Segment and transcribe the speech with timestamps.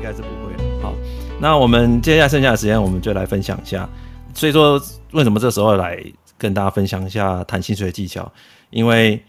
[0.00, 0.80] 应该是不会了。
[0.80, 0.94] 好，
[1.38, 3.86] 那我们接下来剩下的时间，我们就来分享一下。
[4.32, 4.80] 所以说，
[5.12, 6.02] 为什么这时候来
[6.38, 8.32] 跟大家分享一下谈薪水的技巧？
[8.70, 9.22] 因为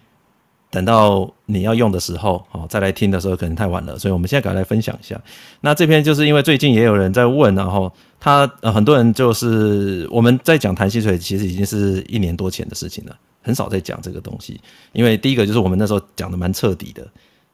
[0.70, 5.20] 等到你要用的时候，哦，再来听的时候可能太晚了，所以我们现在赶快来分享一下。
[5.60, 14.62] 那这篇就是因为最近也有人在问，然后他呃很多人就是我们在讲谈薪水，其实已经是一年多前的事情了，很少在讲这个东西。
[14.94, 17.06] 因为第一个就是我们那时候讲的蛮彻底的，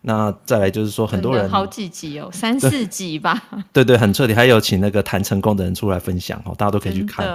[0.08, 3.44] 那再来就是说很多人好几集哦， 三四集吧。
[3.74, 7.28] 对对，很彻底，还有请那个谈成功的人出来分享哦，大家都可以去看。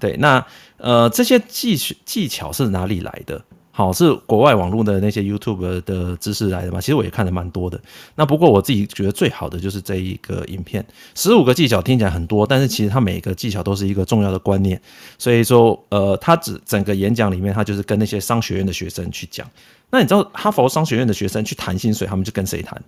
[0.00, 0.44] 对，那
[0.76, 3.40] 呃这些技技巧是哪里来的？
[3.70, 6.80] 好，是国外网络的那些 YouTube 的知识来的嘛？
[6.80, 7.78] 其实我也看的蛮多的。
[8.16, 10.84] 那不过我自己觉得最好的就是这一个影片，
[11.14, 14.80] 十五个技巧听起来很多，但是其实它每一个技巧都是一个重要的观念。
[15.16, 19.46] 所以说，呃，他只整个演讲里面，他就是跟那些商学院的学生去讲。
[19.90, 22.82] 那你知道哈佛商学院的学生去谈薪水，他们就跟谁谈？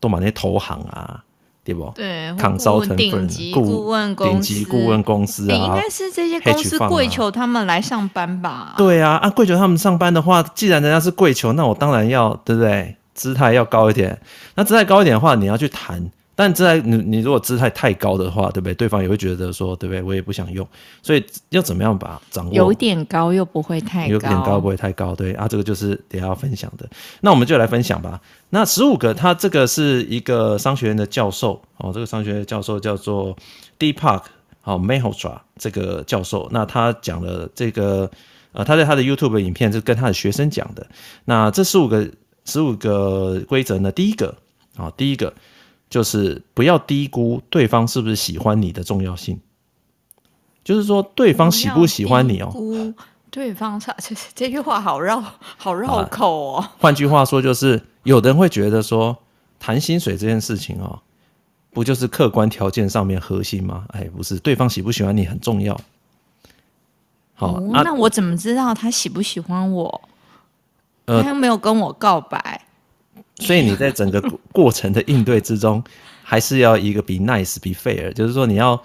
[0.00, 1.22] 都把那些投行啊。
[1.66, 1.90] 对不？
[1.94, 8.74] 对，康招腾顶级顾问公司，顶级顾问公司啊，应该是这些公司跪求他们来上班吧？
[8.76, 12.94] 对啊，啊，跪求他们上班的话，既然人家是跪求，那我当然要，对不对？
[13.14, 14.20] 姿态要高一点。
[14.56, 16.10] 那姿态高一点的话，你要去谈。
[16.36, 18.74] 但姿态，你你如果姿态太高的话，对不对？
[18.74, 20.02] 对方也会觉得说，对不对？
[20.02, 20.66] 我也不想用，
[21.00, 22.52] 所以要怎么样把掌握？
[22.52, 26.88] 有点高又不会太高，有点高不会太高，对啊，这个就是等下要分享的。
[27.20, 28.20] 那我们就来分享吧。
[28.50, 33.36] 那十五个，他这个是一个商学院的教授哦，这个商学院教授叫做
[33.78, 34.22] Deepak
[34.64, 36.48] 哦 Malhotra 这个教授。
[36.50, 38.10] 那他讲了这个
[38.50, 40.84] 呃，他在他的 YouTube 影片是跟他的学生讲的。
[41.26, 42.08] 那这十五个
[42.44, 44.34] 十五个规则呢，第一个
[44.76, 45.32] 啊，第一个。
[45.94, 49.38] 就是不要低估对方是不是喜欢你的重要性，
[50.64, 52.52] 就是说对方喜不喜欢你哦。
[53.30, 53.94] 对方这
[54.34, 55.22] 这句话好绕
[55.56, 56.68] 好绕口哦。
[56.80, 59.16] 换句话说，就是有的人会觉得说，
[59.60, 60.98] 谈薪水这件事情哦，
[61.70, 63.84] 不就是客观条件上面核心吗？
[63.90, 65.80] 哎，不是，对方喜不喜欢你很重要。
[67.34, 70.08] 好，哦，那我怎么知道他喜不喜欢我？
[71.06, 72.63] 他又没有跟我告白。
[73.36, 74.20] 所以你在整个
[74.52, 75.82] 过程的应对之中，
[76.22, 78.80] 还是要一个 be nice be fair，就是说你要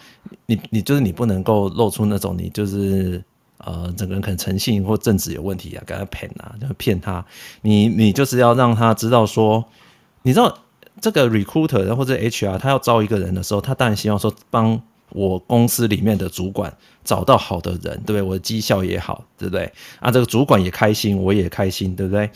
[0.47, 3.23] 你你就是你不能够露出那种你就是
[3.59, 7.23] 呃整个人可能诚信或正直有问题啊，给他骗啊，就骗他。
[7.61, 9.63] 你你就是要让他知道说，
[10.23, 10.57] 你知道
[10.99, 14.81] 这个 recruiter 或者 HR 他要招一个人的时候，他当然希望说帮
[15.11, 18.21] 我公司里面的主管找到好的人，对不对？
[18.21, 19.71] 我的绩效也好，对不对？
[19.99, 22.29] 啊，这个主管也开心，我也开心，对不对？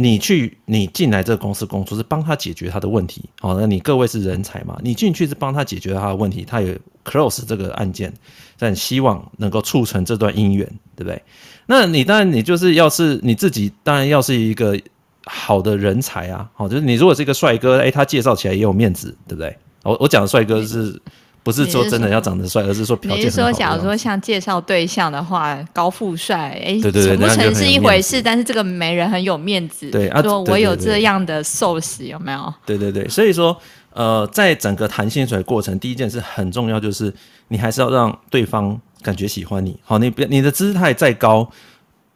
[0.00, 4.78] 你去，你进来这个公司工作是帮他解决他的问题，好，那你各位是人才嘛？
[4.82, 6.74] 你进去是帮他解决他的问题，他有
[7.04, 8.12] close 这个案件，
[8.58, 10.66] 但希望能够促成这段姻缘，
[10.96, 11.22] 对不对？
[11.66, 14.80] 那你当然，你就是要是你自己，当然要是一个
[15.24, 19.56] 好的人才啊，好，就是你如果是一个帅哥，哎，他介绍起来也有面子，对不对？
[19.82, 21.00] 我我讲的帅哥是。
[21.42, 23.16] 不是说真的要长得帅，而是说条件好。
[23.16, 29.90] 你是说，假如说像介绍对象的话，高富帅，哎，成不成是一回事，但是这个媒人很有面子。
[29.90, 32.52] 对，说我有这样的 source，有没有？
[32.66, 33.56] 对对对，所以说，
[33.94, 37.12] 呃，在整个谈薪水的过程，第一件事很重要，就是
[37.48, 39.78] 你还是要让对方感觉喜欢你。
[39.82, 41.50] 好，你别你的姿态再高，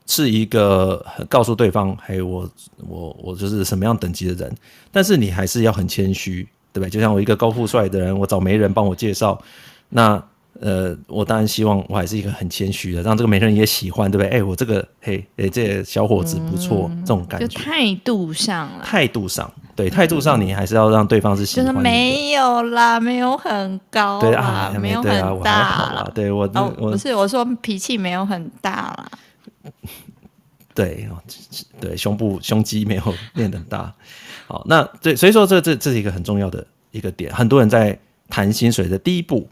[0.06, 2.46] 是一个告诉对方，嘿，我
[2.86, 4.54] 我我就是什么样等级的人，
[4.92, 6.46] 但是你还是要很谦虚。
[6.74, 6.90] 对不对？
[6.90, 9.40] 就像我一个高富帅的人，我找媒人帮我介绍，
[9.88, 10.22] 那
[10.60, 14.38] 呃，我当然希望我还是一个很谦虚的，让这个媒人也喜欢，对不对？
[14.38, 17.46] 哎，我这个嘿，哎，这个小伙子不错，嗯、这种感觉。
[17.46, 18.84] 就态度上了。
[18.84, 21.72] 态度上，对，态度上你还是要让对方是喜欢的。
[21.72, 29.08] 就是没有啦，没有很高，对啊，没有很大，对啊，我还好啦，对我，哦、我不是我说脾气没有很大啦。
[30.74, 31.08] 对，
[31.80, 33.02] 对，胸部胸肌没有
[33.34, 33.92] 练得很大。
[34.46, 39.48] 好，那对，所以说这这这是一个很重要的一个点，很多人在谈薪水的第一步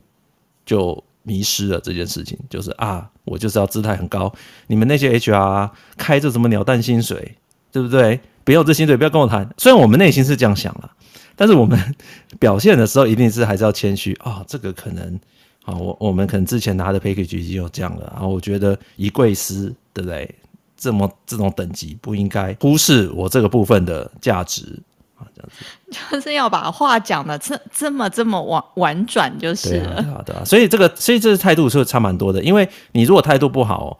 [0.67, 4.33] 就迷失了这件事情，就是啊，我就是要姿态很高，
[4.67, 7.37] 你们那些 HR 开着什么鸟蛋薪水，
[7.71, 8.21] 对不对？
[8.45, 9.49] 不要这薪水，不要跟我谈。
[9.57, 10.91] 虽然我们内心是这样想了，
[11.37, 11.79] 但是我们
[12.41, 14.45] 表现的时候一定是还是要谦虚啊。
[14.49, 15.19] 这个可能
[15.65, 20.35] 啊，我我们可能之前拿的 package 已经有这样了，然后我觉得一贵司，对不对？
[20.83, 24.83] 这么这种等级不应该忽视我这个部分的价值
[25.15, 25.65] 啊，这样子
[26.11, 30.03] 就是要把话讲的这这么这么婉婉转就是了。
[30.03, 32.43] 对啊，对啊，所以这个所以这个态度是差蛮多的。
[32.43, 33.97] 因为你如果态度不好，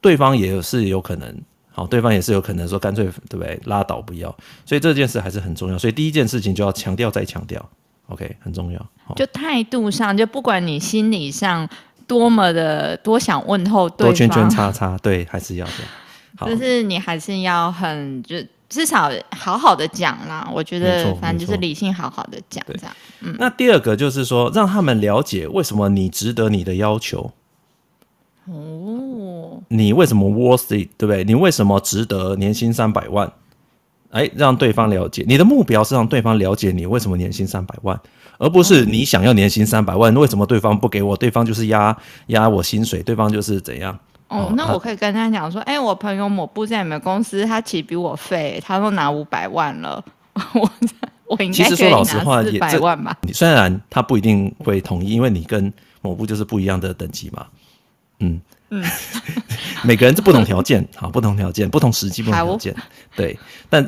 [0.00, 1.38] 对方也是有可能
[1.70, 4.34] 好，对方也是有可能说干脆对不对拉倒不要。
[4.64, 5.76] 所以这件事还是很重要。
[5.76, 7.62] 所以第一件事情就要强调再强调
[8.06, 8.86] ，OK，很重要。
[9.16, 11.68] 就态度上，就不管你心理上
[12.06, 15.92] 多么的多想问候对方，多圈圈叉叉，对，还是要这样。
[16.40, 18.36] 就是你还是要很就
[18.68, 20.50] 至少好好的讲啦。
[20.52, 22.96] 我觉得反正就是理性好好的讲这样。
[23.20, 27.32] 嗯，那第二个就是说，让他们了解为什么你值得你的要求。
[28.46, 31.22] 哦，你为什么 worth it，对不对？
[31.22, 33.32] 你为什么值得年薪三百万？
[34.10, 37.98] 哎，让对方了解你的目标是让对方了解你为什么年薪三百万，
[38.36, 41.16] 而不是你想要年薪三百万，为什么对方不给我？
[41.16, 41.96] 对方就是压
[42.26, 43.98] 压我薪水，对方就是怎样？
[44.32, 50.02] 哦，那我可以跟他讲说，哎，我朋友某部在你们公司，他其实比我废，他都拿五百万了，
[50.54, 50.70] 我
[51.26, 52.78] 我应该说老实话，也这
[53.22, 57.46] 你虽然他不一定会同意，因为你跟某部就是不一样的等级嘛。
[58.20, 58.40] 嗯。
[58.74, 58.82] 嗯，
[59.84, 62.74] 每个人是不同条件，好，不同条件，不同时机，不同条件，
[63.14, 63.38] 对。
[63.68, 63.86] 但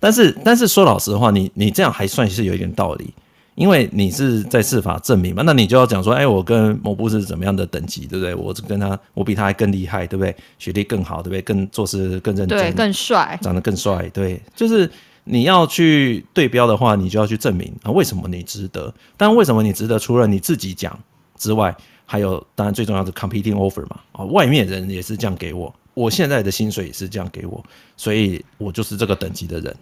[0.00, 3.12] 但是但是说老实话，你你这样还算是有一点道理，
[3.54, 8.34] 因为你是在试法证明嘛，那你就要讲说，哎，我跟某部是怎么样的等级，对不对？
[8.34, 10.34] 我跟他，我比他还更厉害，对不对？
[10.58, 11.42] 学历更好，对不对？
[11.42, 14.40] 更做事更认真，对，更帅，长得更帅，对。
[14.54, 14.90] 就是
[15.24, 18.92] 你要去对标的话，你就要去证明啊，为什么你值得？
[19.16, 19.98] 但为什么你值得？
[19.98, 20.98] 除了你自己讲
[21.36, 21.76] 之外。
[22.04, 27.64] 还有，当然最重要的 competing offer 嘛，啊，外面人也是这样给我，我现在的薪水也是这样给我，
[27.96, 29.74] 所以我就是这个等级的人。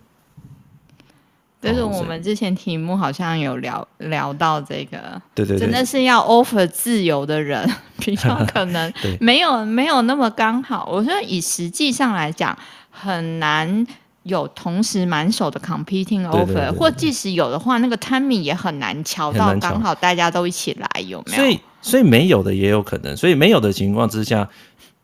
[1.60, 7.68] 就是我们之前题目好像有聊聊到这个，对对对，真的是要 offer 自由的人
[8.00, 10.88] 比较可能 没有没有那么刚好。
[10.90, 12.56] 我说以实际上来讲，
[12.90, 13.86] 很难
[14.22, 21.42] 有同时满手的 competing offer，对对对对，或即使有的话，那个 timing 也很难瞧到刚好大家都一起来，有没有？
[21.42, 24.48] 所以所以没有的也有可能，所以没有的情况之下，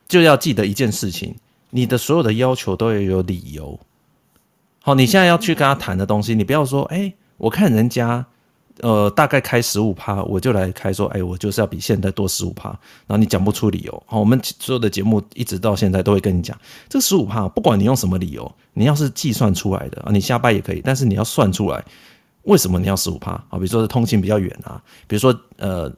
[0.08, 1.34] 就要记得一件事情：
[1.70, 3.78] 你的所有的要求都要有理由。
[4.86, 8.24] 好，你现在要去跟他谈的东西，你不要说，哎，我看人家，
[8.82, 12.68] 呃，大概开十五趴，我就来开说，哎，我就是要比现在多十五趴。
[12.68, 14.02] 然后你讲不出理由。
[14.06, 16.56] 好，我们所有的节目一直到现在都会跟你讲，
[16.88, 21.84] 这十五趴，不管你用什么理由，你要是计算出来的啊，你瞎掰也可以，但是你要算出来，
[22.42, 23.32] 为什么你要十五趴？
[23.32, 25.92] 啊，比如说是通勤比较远啊，比如说呃。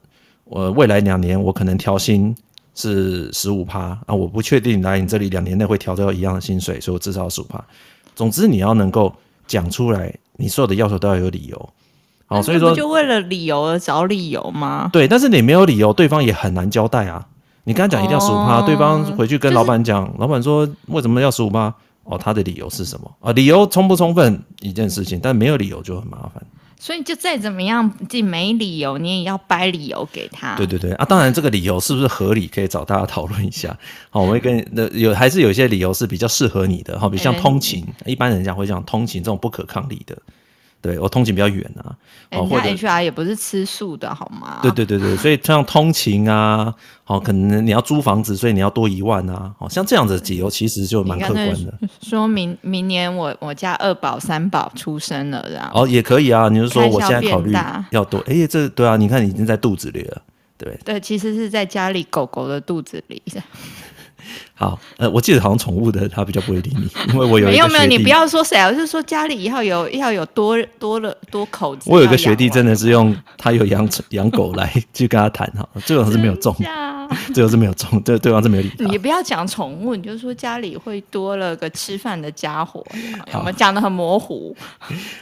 [0.45, 2.35] 我未来两年我可能调薪
[2.73, 7.63] 是十五趴啊，我不确定来你这里两年内会调到一样的薪水，所以我至少十五趴。
[8.19, 9.15] 总之你要能够
[9.47, 11.69] 讲出来，你所有的要求都要有理由。
[12.25, 14.89] 好，所以说就为了理由而找理由吗？
[14.91, 17.25] 对，但是你没有理由，对方也很难交代啊。
[17.63, 21.73] 你跟他讲一定要十五趴，对方回去跟老板讲，就是、老板说为什么要十五趴？
[22.03, 23.31] 哦，他的理由是什么啊？
[23.31, 26.43] 理由充不充分一件事情，但没有理由就很麻烦。
[26.79, 30.55] 所以就再怎么样，既没理由，你也要掰理由给他。
[30.55, 33.77] 对对对啊，当然这个理由是不是合理，可以找大家讨论一下。
[34.09, 40.17] 好，我会跟那有还是有一些理由是比较适合你的，好，比如像通勤，欸、一般人讲会讲通勤这种不可抗力的。
[40.81, 41.91] 对，我通勤比较远啊，
[42.31, 44.59] 哦、欸，或者 HR 也不是吃素的好吗？
[44.61, 46.73] 对对对对，所以像通勤啊，
[47.03, 51.73] 好，可能你要租房子，所以你要多一万啊，好像这样子的理由其实就蛮客观的。
[52.01, 57.53] 说明明年我我家二宝三宝出生了，然后哦也可以啊，你就说我现在考虑
[57.91, 60.21] 要多，哎、欸，这对啊，你看你已经在肚子里了，
[60.57, 63.21] 对对，其实是在家里狗狗的肚子里。
[64.53, 71.89] 好，呃，我记得好像宠物的它比较不会理你， 因为我有没有没有，你不要说谁啊，我就是说家里要有要有多多了多口子。
[71.89, 76.55] 我有一个学弟真的是用他有养养狗来去跟他谈哈，最后是没有中，
[77.33, 78.71] 最后是没有中，对对方是没有理。
[78.79, 82.85] 你不要讲宠物，你就说家里会多了个吃饭的家伙，
[83.33, 84.55] 我们讲的很模糊。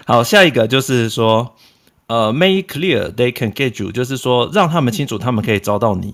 [0.05, 1.55] 好，下一个就是说，
[2.07, 6.13] 呃，make clear they can get you，就是说让他们清楚他们可以招到你。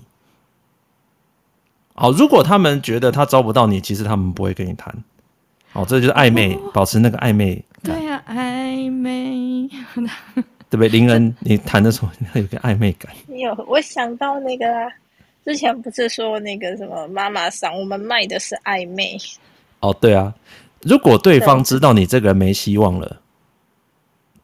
[1.96, 4.92] 好，如果他们觉得他招不到你，其实他们不会跟你谈。
[5.72, 7.64] 好，这就是暧昧，哦、保持那个暧昧。
[7.82, 9.68] 对呀、啊，暧昧，
[10.68, 10.88] 对不对？
[10.88, 13.12] 林恩，你谈的时候有个暧昧感。
[13.28, 14.90] 有，我想到那个啊
[15.44, 19.16] 之前不是说那个什么妈妈桑，我们卖的是暧昧。
[19.80, 20.34] 哦，对啊，
[20.82, 23.20] 如果对方知道你这个人没希望了。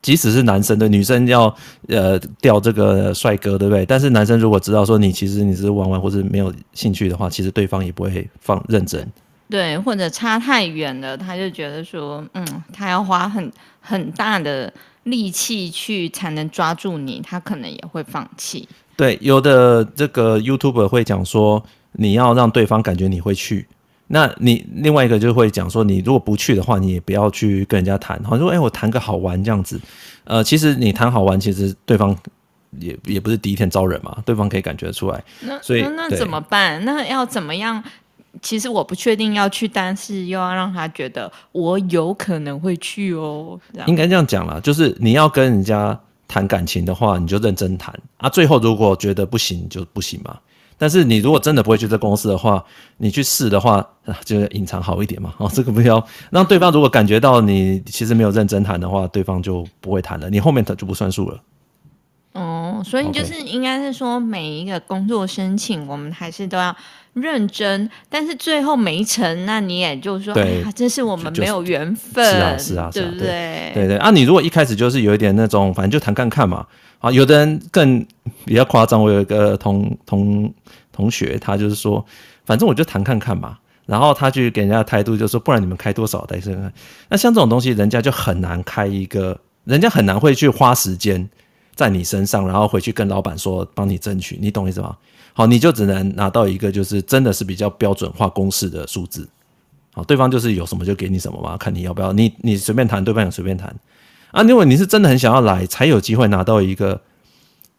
[0.03, 1.55] 即使是男生的女生要
[1.89, 3.85] 呃钓这个帅哥，对不对？
[3.85, 9.07] 但是男生如果知道说你其实你是玩玩或者没有兴趣的话，其实对方也不会放认真。
[9.49, 18.69] 对，或者差太远了，他就觉得说，嗯，他要花很很大的力气去才能抓住你，他可能也会放弃。
[18.97, 23.67] 对，有的这个 YouTuber 会讲说，你要让对方感觉你会去。
[24.13, 28.21] 那你另外一个就会讲说，你如果不去的话，你也不要去跟人家谈。
[28.25, 29.81] 好像说，哎、欸，我谈个好玩这样子。
[30.25, 32.17] 呃，其实你谈好玩，其实对方
[32.81, 35.23] 也也不是第一天招人嘛，对方可以感觉得出来。
[35.43, 36.85] 那所以那，那怎么办？
[36.85, 37.83] 那要怎么样？
[38.43, 43.59] 其实我不确定要去，但是又要让他觉得我有可能会去哦。
[43.87, 48.29] 应该这样讲啦，就是你要跟人家谈感情的话，你就认真谈啊。
[48.29, 50.37] 最后如果觉得不行，就不行嘛。
[50.81, 52.65] 但是你如果真的不会去这公司的话，
[52.97, 55.35] 你去试的话，啊，就隐藏好一点嘛。
[55.37, 61.39] 哦，这个不要让对方如果感觉到你其实没有认真谈的话，对方就不会谈了，你后面他就不算数了。
[62.33, 66.75] 哦，所以就是应该是说，每一个工作申请，我们还是都要
[67.13, 67.91] 认真。
[68.09, 73.73] 但是最后没成，那你也就是说，对，这是我们没有缘分，是啊，是啊，对不对？
[73.75, 76.65] 对对，对啊，你如果一开始就是有一点那种，反正就谈看看嘛。
[77.01, 78.07] 啊，有的人更
[78.45, 80.55] 比较夸张，我有一个同同
[80.93, 82.05] 同学，他就是说，
[82.45, 83.59] 反正我就谈看看嘛。
[83.87, 86.73] 然后他去给人家的态度就是说，不然你们开多少代生？
[87.09, 91.29] 那像这种东西，人家就很难开一个，人家很难会去花时间。
[91.77, 94.95] 在你身上，然后回去跟老板说，帮你争取，你懂意思吗？
[95.33, 99.27] 好，你就只能拿到一个就是真的是比较标准化公式的数字。
[99.95, 103.75] 好，对方就是有什么就给你什么嘛，看你要不要，你你随便谈，对方也随便谈
[104.33, 104.43] 啊。
[104.43, 107.01] 如果你是真的很想要来，才有机会拿到一个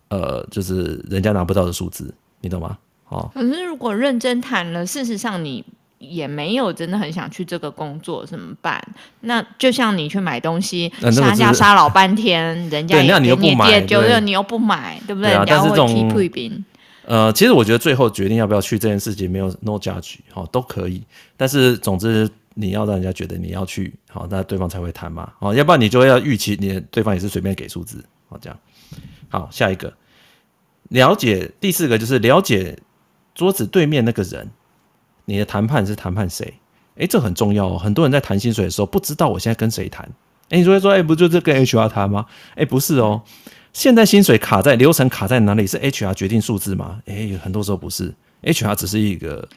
[0.10, 2.78] 呃，就是人家拿不到的数字，你懂吗？
[3.10, 5.64] 哦，可是如果认真谈了，事实上你。
[6.04, 8.84] 也没有真的很想去这个工作，怎么办？
[9.20, 15.30] 那就像你去买东西，杀价杀老半天， 人家也给你跌九六，你又不买，对不对？
[15.30, 16.66] 人家会踢退兵。
[17.06, 21.04] 呃，其实我觉得最后决定要不要去这件事情没有 no judge，好都可以。
[21.38, 22.28] 但是总之
[22.62, 25.34] 你要让人家觉得你要去，好，那对方才会谈嘛。
[25.40, 28.60] 好，要不然你就要预期你对方也是随便给数字，好这样。
[29.30, 29.92] 好，下一个
[30.90, 32.78] 了解第四个就是了解
[33.34, 34.50] 桌子对面那个人。
[35.26, 36.54] 你的谈判是谈判谁？
[36.96, 37.78] 诶，这很重要哦。
[37.78, 40.04] 很多人在谈薪水的时候，不知道我现在跟谁谈。
[40.50, 42.26] 诶，你说说，诶，不就是跟 HR 谈吗？
[42.56, 43.22] 诶，不是哦。
[43.72, 45.66] 现在薪水卡在流程卡在哪里？
[45.66, 47.00] 是 HR 决定数字吗？
[47.06, 48.14] 诶，很多时候不是
[48.44, 49.48] ，HR 只是一个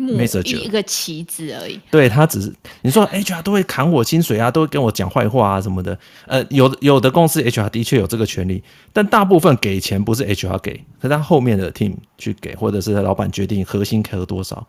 [0.00, 1.78] message，一个棋子而已。
[1.90, 2.52] 对，他只是
[2.82, 5.98] 你说 HR 都会砍我薪水啊，都会跟我讲坏话啊什么的。
[6.26, 14.66] 呃，有的有的公司 HR 的确有这个权利，但大部分给钱不是 HR 给，是他后面的 team 去给，或者是老板决定核心给多少。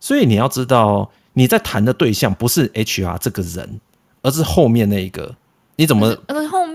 [0.00, 3.80] 所以你要知道，你在谈的对象不是 HR 这个人，
[4.22, 5.34] 而是后面那一个。
[5.78, 6.16] 你怎么？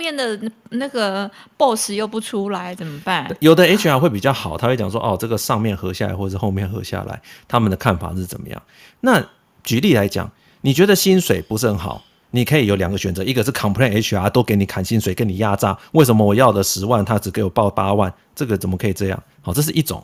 [0.01, 0.37] 面的
[0.71, 3.31] 那个 boss 又不出来怎么办？
[3.39, 8.59] 有的 HR 会比较好，他会讲说：“哦，这个上面合下来，或者是后面合下来，他们的看法是怎么样？”
[9.01, 9.23] 那
[9.63, 10.29] 举例来讲，
[10.61, 18.11] 你觉得薪水不是很好，你可以有两个选择：一个是 complain HR 都给你砍薪水，跟你压榨，为什么我要的十万，他只给我报八万？
[18.35, 19.23] 这个怎么可以这样？
[19.41, 20.03] 好，这是一种。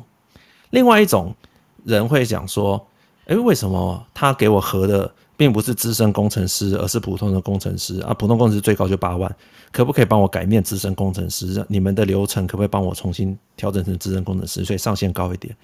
[0.69, 1.35] 另外一种
[1.83, 2.87] 人会讲说。
[3.27, 8.11] 哎，为什么他给我核的并不是资深工程师，而是普通的工程师啊？
[8.15, 9.33] 普通工程师最高就八万，
[9.71, 11.63] 可不可以帮我改面资深工程师？
[11.69, 14.65] 你们的流程可不可以帮我重新调整成资深工程师？
[14.65, 15.55] 所以上限高一点。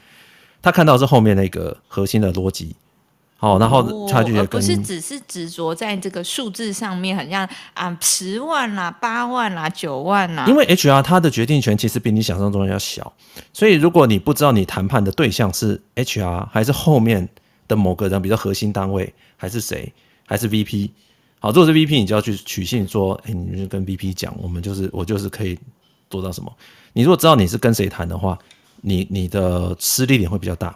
[0.62, 2.76] 他看到是后面那个核心的逻辑，
[3.36, 10.46] 好，然后差距也不是只是执着在这个数字上面，很像啊十万啦、八万啦、九万啦。
[10.48, 13.12] 因为 HR 他的决定权其实比你想象中要小，
[13.52, 17.28] 所以如果你不知道你谈判的对象是 HR 还是后面。
[17.66, 19.12] 的某个人，比如说核心单位，
[19.44, 19.92] 还是谁，
[20.26, 20.90] 还是 VP？
[21.42, 25.60] 好，如果是 VP，你就要去取信说，哎、你就跟 VP 讲，我们就是我就是可以
[26.10, 26.50] 做到什么。
[26.94, 28.40] 你如果知道你是跟谁谈的话，
[28.80, 30.74] 你你的吃力点会比较大。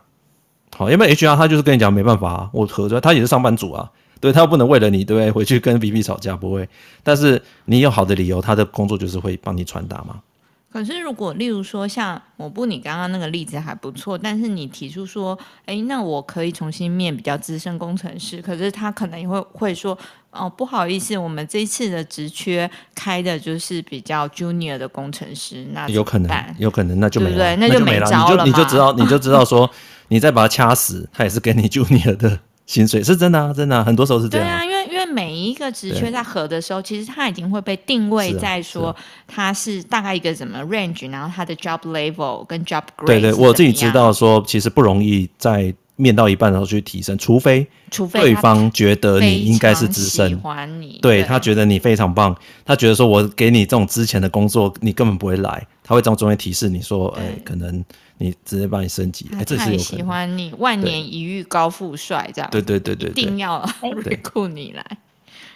[0.75, 5.31] 好，因为 HR 他就是跟你讲没办法啊，我合作，他也是上班族啊，对，他又不能为了你，对不对？
[5.31, 6.67] 回去跟 VP 吵架不会。
[7.03, 10.21] 但是你有好的理由，他的工作就是会帮你传达嘛。
[10.69, 19.97] 可是，如果例如说像我不你刚刚那个例子还不错，但是你提出说，哎，那我可以重新面比较资深工程师，可是他可能也会会说，
[20.29, 27.67] 哦，不好意思，我们这一次的职缺开的就是比较 junior 的工程师，那有可能，有可能，那就没了，对不对？
[27.69, 29.67] 那就没招了，你就你就知道， 你就知道说，
[30.09, 34.45] 你再把他掐死，他也是给你 junior 的薪水，是真的啊，真的啊，很多时候是这样。
[34.45, 34.86] 对啊，因为。
[35.13, 38.95] 每一个职缺在合的时候，其实它已经会被定位在说
[39.27, 43.07] 它是大概一个什么 range，然后它的 job level 跟 job grade。
[43.07, 57.83] 对对，我自己知道说，其实不容易在面到一半的时候去提升，除非除非对方觉得你应该是资深，喜欢你，对，他觉得你非常棒，他觉得说我给你这种之前的工作，你根本不会来，他会从中间提示你说，哎，可能
[58.19, 62.61] 你直接帮你升级，哎，这是有喜欢你，万年一遇高富帅这样，对。
[62.61, 64.85] 对对对，一定要 recruit 你来。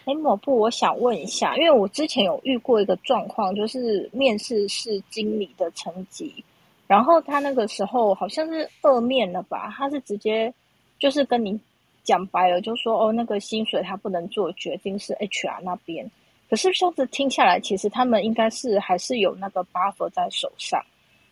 [0.06, 6.44] 哎，某部我想问一下，因为我之前有遇过一个状况，就是面试是经理的层级。
[6.92, 9.74] 然后他那个时候好像是二面了吧？
[9.78, 10.54] 他是直接
[11.00, 11.58] 就是跟你
[12.04, 16.06] 讲白了，就说哦，那个薪水他不能做决定，是 HR 那边。
[16.50, 20.84] 可是这样子听下来，其实他们应该是还是有那个 buffer 在手上。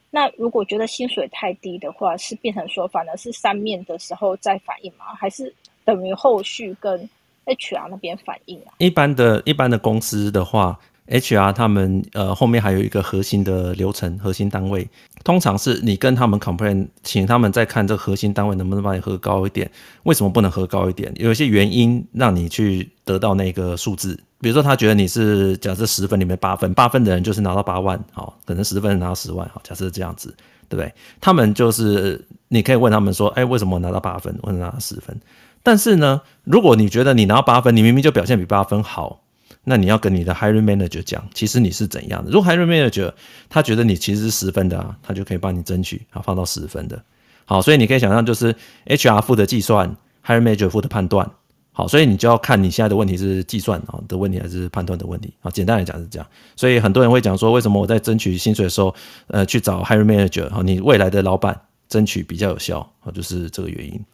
[0.10, 5.08] 那如果觉得薪水太低的话，是变成说反而是三面的时候再反应吗？
[5.20, 6.98] 还是等于后续跟
[7.46, 8.76] HR 那边反应啊？
[8.78, 10.80] 一般的一般的公司的话。
[11.10, 14.88] HR 他们呃后面还有一个核心的流程，核心单位，
[15.24, 19.70] 通常是你跟他们 complain，请他们再看这核心单位能不能帮你核高一点。
[20.04, 21.12] 为什么不能核高一点？
[21.16, 30.30] 有一些原因让你去得到那个数字，比如说他觉得你是假设十分里面八分，八分的人就是拿到八万，好，可能十分拿到十万，好，假设这样子，
[30.70, 30.94] 对不对？
[31.20, 35.20] 他们就是你可以问他们说，哎，为什么我拿到八分，为什么拿到十分？
[35.64, 39.24] 但是呢，如果你觉得你拿到八分，你明明就表现比八分好。
[39.64, 42.32] 那你要跟你的 hiring manager 讲，其实你是怎样的。
[42.32, 43.14] 如果 hiring manager
[43.50, 47.02] 他觉得你其实是十分的啊，他就可以帮你争取啊，放到十分的。
[47.46, 51.30] 好，所以你可以想象，就是 HR 负责计算，hiring manager 负责判断。
[51.72, 55.34] 好，所以你就要看你现在的问题是计算啊的问题还是判断的问题。
[55.40, 56.28] 好，简单来讲是这样。
[56.56, 58.94] 所以很多人会讲说，为什么我在争取薪水的时候，
[59.28, 64.06] 呃，去找 hiring manager，好，你未来的老板争取比较有效，啊，就是这个原因。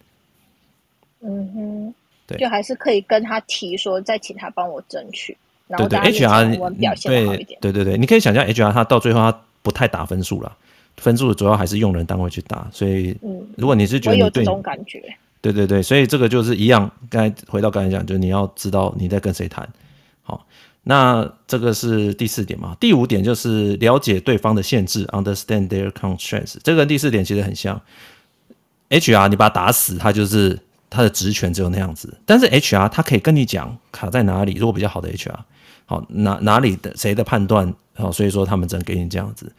[1.22, 1.94] 嗯哼。
[2.27, 5.38] 对，就还是可以跟他提说，再请他帮我争取。
[5.67, 7.60] 然后对对，HR 表现好一点。
[7.60, 10.55] 对对对，你可以想象 HR 他到最后他不太打分数了，
[10.98, 12.67] 分数主要还是用人单位去打。
[12.72, 15.01] 所以，嗯，如果你是觉得你对，有这种感觉，
[15.41, 16.91] 对对对，所以这个就是一样。
[17.10, 19.67] 刚才回到刚才讲，就是你要知道你在跟谁谈。
[20.22, 20.46] 好，
[20.84, 22.77] 那这个是第四点嘛？
[22.79, 26.58] 第五点就是了解对方的限制，understand their constraints。
[26.63, 27.82] 这个跟第四点其实很像。
[28.89, 30.60] HR 你把他打死，他就是。
[30.89, 34.54] 他的职权只有那样子，但是 HR 他可以跟你讲卡在哪里。
[34.54, 35.36] 如果比较好的 HR，
[35.86, 39.51] 好哪哪里的谁的判断，好，所以说他们只能给你这样子。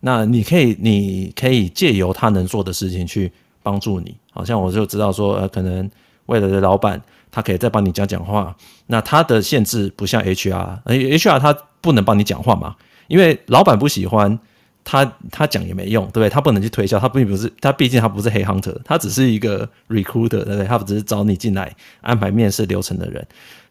[0.00, 4.14] 那你可以你可以借由他能做的事情去帮助你。
[4.30, 5.90] 好像我就知道说，呃，可能
[6.26, 7.00] 未来的老板
[7.30, 8.54] 他可以再帮你讲讲话。
[8.86, 12.76] 那他的限制不像 HR，而 HR 他不能帮你讲话嘛，
[13.08, 14.38] 因为老板不喜欢。
[14.84, 16.28] 他他讲也没用，对不对？
[16.28, 20.64] 他不能去推销，他并不是他，毕竟他不是黑 hunter，他只是一个 recruiter，对不对？
[20.66, 23.26] 他只是找你进来安排面试流程的人。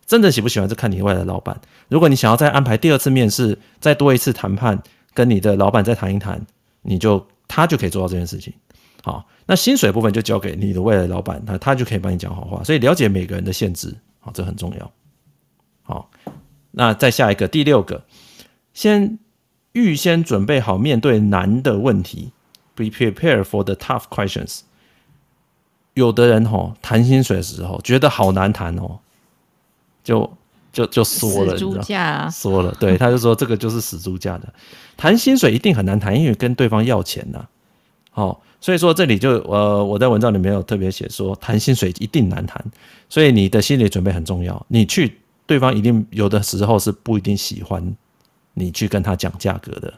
[0.05, 1.57] 真的喜不喜欢，是看你未来的老板。
[1.87, 4.81] 如果你想要再安排第二次面试，再多一次谈判，
[5.13, 6.45] 跟你的老板再谈一谈，
[6.81, 8.51] 你就他就可以做到这件事情。
[9.03, 12.63] 好，那薪水部分就交给你的未来老板，他他就可以帮你讲好话。
[12.63, 14.91] 所以了解每个人的限制，好，这很重要。
[15.83, 16.09] 好，
[16.71, 18.03] 那再下一个第六个，
[18.73, 19.19] 先。
[19.73, 22.31] 预先准备好面对难的问题
[22.75, 24.61] ，be prepared for the tough questions。
[25.95, 28.97] 有的人吼谈薪水的时候觉得好难谈哦，
[30.03, 30.31] 就
[30.71, 34.51] 就就说了，死猪价说了，对，他就说这个就是死猪价的，
[34.97, 37.45] 谈薪水一定很难谈，因为跟对方要钱呐。
[38.09, 42.63] 好，所以说这里就呃我在文章里面有特别写说谈薪水一定难谈，
[43.09, 44.63] 所以你的心理准备很重要。
[44.67, 47.95] 你去对方一定有的时候是不一定喜欢。
[48.53, 49.93] 你去跟他讲价格的，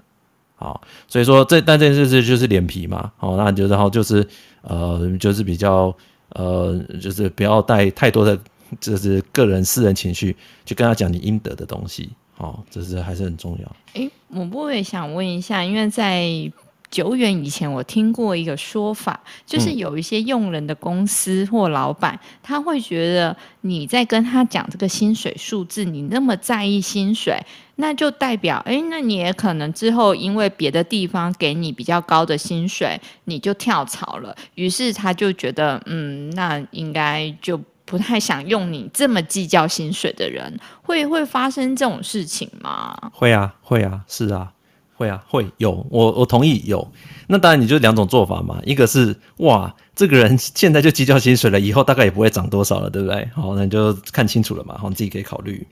[0.55, 4.27] 好，所以说这但这件事就是脸皮嘛，好，那就然后就是
[4.61, 5.95] 呃就是比较
[6.29, 8.39] 呃就是不要带太多的
[8.79, 13.67] 就是个人私人情绪去跟他讲你应得的东西，好，这是还是很重要。
[13.93, 16.51] 哎、欸，我不会想问一下，因为在。
[16.95, 27.37] 久远以前，我听过一个说法，就是有一些用人的公司或老板，嗯、他会觉得你在跟他讲这个薪水数字，你那么在意薪水，
[27.75, 34.33] 那就代表，哎，那你也可能之后因为别的地方给你比较高的薪水，你就跳槽了。
[34.53, 40.57] 于是他就觉得，嗯，那应该就不太想用你这么计较薪水的人。
[40.81, 42.95] 会会发生这种事情吗？
[43.11, 44.53] 会啊，会啊，是啊。
[44.97, 46.89] 会啊，会有我我同意有，
[47.27, 53.29] 那当然你就两种做法嘛，一个是哇，这个人 现在就计较薪水了，以后大概也不会涨多少了，对不对？
[53.33, 55.67] 好，那你就看清楚了嘛，好，你自己可以考虑。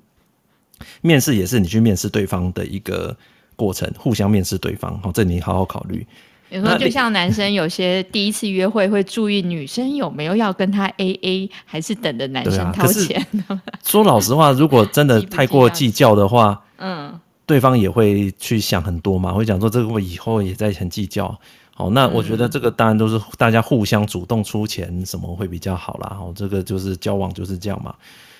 [1.01, 3.15] 面试也是你去面试对方的一个
[3.55, 6.05] 过程，互相面试对方，好，这你好好考虑。
[6.49, 13.25] 有时候就像男生有些第一次约会会注意女生有没有要跟他 AA，还是等着男生掏钱。
[13.47, 17.17] 啊、 说老实话，如果真的太过计较的话，嗯。
[17.45, 21.37] 对方也会去想很多嘛，会讲说这个我以后也在很计较。
[21.75, 26.15] 好，那我觉得这个当然都是大家互相主动出钱，什么会比较好啦。
[26.17, 27.95] 好，这个就是交往就是这样嘛。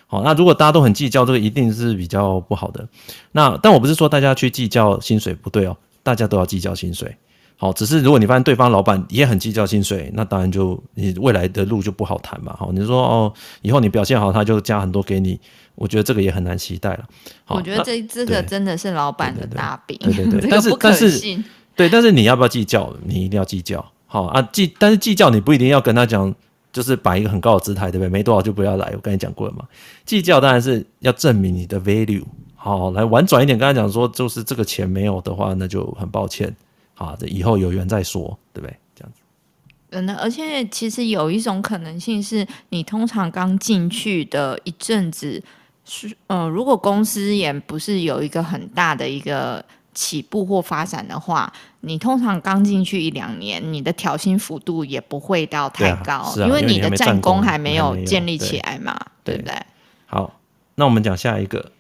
[0.06, 2.88] 好，那如果大家都很计较，这个一定是比较不好的。
[3.32, 7.18] 那但我不是说大家去计较薪水不对哦，大家都要计较薪水。
[7.58, 12.56] 好，只是如果你发现对方老板也很计较薪水，那当然就你未来的路就不好谈嘛。
[12.60, 15.40] 好，你说哦，以后你表现好，他就加很多给你。
[15.76, 17.06] 我觉得这个也很难期待了。
[17.48, 20.50] 我觉得这这个真的是老板的大饼，对对对。
[20.50, 21.44] 但是但是
[21.76, 22.96] 对，但是你要不要计较？
[23.04, 23.84] 你一定要计较。
[24.06, 26.32] 好啊，计但是计较你不一定要跟他讲，
[26.72, 28.10] 就是摆一个很高的姿态，对不对？
[28.10, 28.92] 没多少就不要来。
[28.94, 29.66] 我跟你讲过了嘛。
[30.06, 32.24] 计较当然是要证明你的 value。
[32.54, 36.56] 好，来婉转一点跟他讲说，就是这个钱没有的话，那就很抱歉。
[36.94, 38.78] 好，这以后有缘再说，对不对？
[38.96, 39.22] 这样子。
[39.90, 45.42] 嗯，而且其实有一种可能性是，你通常刚进去的一阵子。
[45.86, 59.56] 是呃，如果公司也不是有一个很大的一个起步或发展的话，你通常刚进去一两年，你的调薪幅度也不会到太高，啊啊、因为你的战功还没有建立起来嘛，对，对不对？
[60.06, 60.40] 好，
[60.76, 61.72] 那我们讲下一个。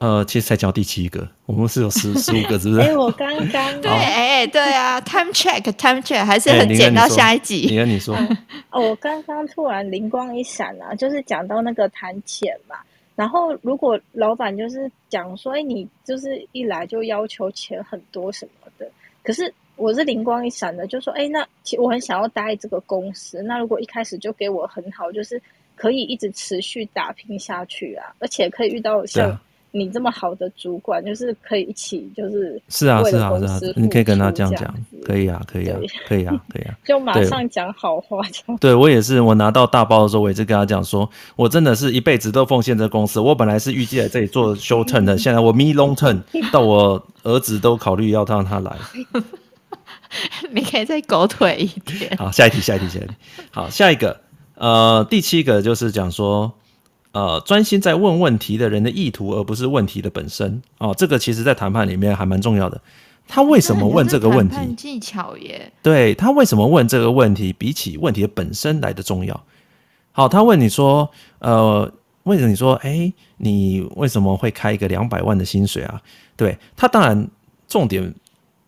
[0.00, 2.80] 呃，其实才讲第七个，我们是有十 十五个，是不是？
[2.82, 7.66] 哎、欸，我刚刚对，哎，对啊，time check，time check，还是很剪到下一集。
[7.68, 8.14] 你跟你说，
[8.70, 12.76] 哦，我刚刚突然灵光一闪啊，就是讲到那个谈钱嘛，
[13.18, 18.88] 然后如果老板就是讲说，哎，你就是一来就要求钱很多什么的，
[19.24, 25.42] 可是我是灵光一闪的，就说，哎，那其我很想要待这个公司，那如果一开始就给我很好，就是
[25.74, 29.36] 可以一直持续打拼下去啊，而且可以遇到像。
[29.78, 38.58] 你这么好的主管，就是可以一起，就是是啊是啊是啊，你可以跟他这样讲，可以啊可以啊可以啊可以啊， 就马上讲好话这样。
[38.58, 43.20] 对我也是，我拿到大包的时候，我也是跟他讲说，我真的是一辈子都奉献这个公司。
[43.20, 46.20] 我本来是预计在这里做 short term 的，现在我 me long term，
[46.52, 48.76] 到我儿子都考虑要让他来。
[50.50, 52.16] 你可以再狗腿一点。
[52.16, 53.14] 好，下一题，下一题，下一题。
[53.50, 54.20] 好，下一个，
[54.54, 56.52] 呃，第七个就是讲说。
[57.12, 60.62] 呃，专心在问问题的人的意图，而不是问题的本身。
[60.78, 62.80] 哦，这个其实在谈判里面还蛮重要的。
[63.26, 64.56] 他为什么问这个问题？
[64.76, 65.72] 技巧耶。
[65.82, 69.38] 对，他为什么问这个问题，比起问题的本身来的重要。
[70.12, 71.90] 好，他问你说，呃，
[72.24, 76.00] 为什你说，哎，你为什么会开一个两百万的薪水啊？
[76.36, 77.28] 对，他当然
[77.66, 78.14] 重点，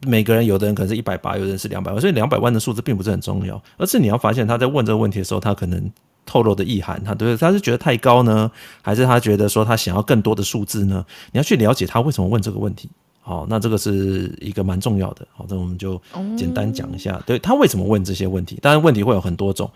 [0.07, 5.91] 每个人有的人可能是一百八，有的人是两百万，所以两百万的数字并不是很重要，而是你要发现他在问这个问题的时候，他可能。
[6.31, 8.49] 透露的意涵，他对，他是觉得太高呢，
[8.83, 11.05] 还是他觉得说他想要更多的数字呢？
[11.33, 12.89] 你要去了解他为什么问这个问题。
[13.21, 15.27] 好，那这个是一个蛮重要的。
[15.33, 16.01] 好，那我们就
[16.39, 18.61] 简单讲一下，嗯、对他为什么问这些问题。
[18.63, 19.69] 当然，问题会有很多种，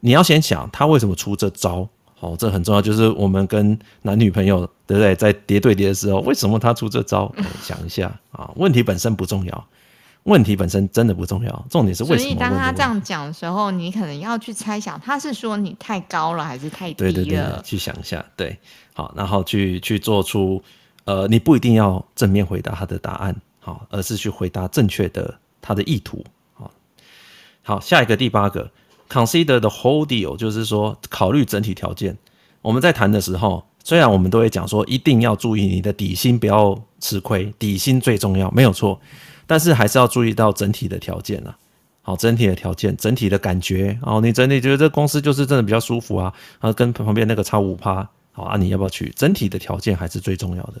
[0.00, 1.88] 你要先想他为什么出这招。
[2.14, 7.32] 好，这很重要，就是我们跟男女朋友对不对，在叠对叠的时候，为什么他出这招？
[7.62, 9.66] 想一下啊，问题本身不重要。
[10.24, 12.20] 问题本身真的不重要，重点是为什么？
[12.20, 17.12] 所以当他这样讲的时候，你可能要去猜想，他是说你太高了还是太低了？
[17.12, 18.58] 对对对，去想一下，对，
[18.94, 20.62] 好，然后去去做出，
[21.04, 26.70] 呃，你不一定要正面回答他的答案，好，而是去回答正确的他的意图，好，
[27.62, 28.70] 好，下一个第八个
[29.10, 32.16] ，consider the whole deal，就是说考虑整体条件。
[32.62, 38.98] 我们在谈的时候，虽然我们都会讲说一定要注意你的底薪不要吃亏，底薪最重要，没有错。
[39.46, 41.56] 但是还是要注意到整体的条件啊，
[42.02, 49.12] 好，整体的条件，整体的感觉，哦，你整体觉得这公司就是真的比较舒服啊，啊，跟旁边那个差五趴，好啊，你要不要去？
[49.16, 50.74] 整体的条件还是最重要的。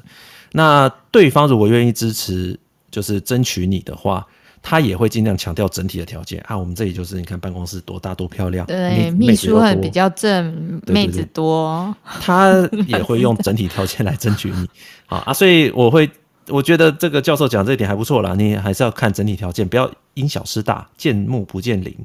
[0.52, 2.58] 那对方如果愿意支持，
[2.90, 4.26] 就是争取你的话，
[4.62, 6.56] 他也会尽量强调整体的条件啊。
[6.56, 14.68] 我们这里就是你看办公室多大多漂亮，对，秘书很比较正，妹子多，他也会用整体条件来争取你，
[15.06, 16.10] 好啊，所以我会。
[16.48, 21.96] 我觉得这个教授讲这一点还不错啦，你还是要看整体条件，不要因小失大，见木不见林。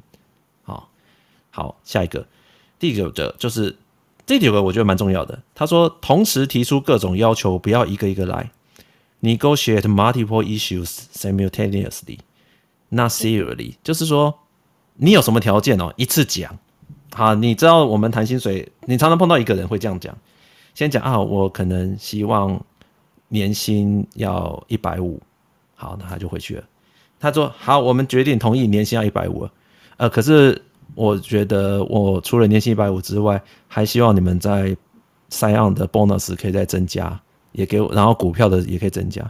[0.63, 0.89] 好，
[1.51, 2.25] 好，下一个，
[2.79, 3.75] 第九个就是
[4.25, 5.37] 这九个我觉得蛮重要的。
[5.53, 8.49] 他说，同时提出各种要求，不要一个一个来。
[9.21, 12.19] Negotiate multiple issues simultaneously,
[12.87, 13.73] not serially。
[13.83, 14.33] 就是说，
[14.95, 16.57] 你有什么条件哦，一次讲。
[17.11, 20.17] 好，你知道我们谈薪水，你常常碰到一个人会这样讲，
[20.73, 22.63] 先讲啊，我可能希望。
[23.29, 25.21] 年薪要一百五，
[25.75, 26.63] 好，那他就回去了。
[27.19, 29.47] 他说：“好，我们决定同意年薪要一百五。
[29.97, 30.61] 呃，可是
[30.95, 34.75] 我觉得我除了年薪一百五之外，还希望你们在
[35.29, 37.19] sign on 的 bonus 可以再增加，
[37.51, 39.29] 也给我，然后股票的也可以增加。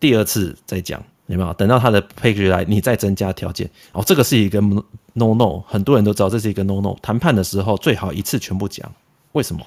[0.00, 1.52] 第二次再讲，有没有？
[1.54, 3.70] 等到他的 page 来，你再增加条件。
[3.92, 6.96] 哦，这个是一个 no no，很多人都知道这是一个 no no。
[7.02, 8.90] 谈判的时候最好一次全部讲，
[9.32, 9.62] 为什么？”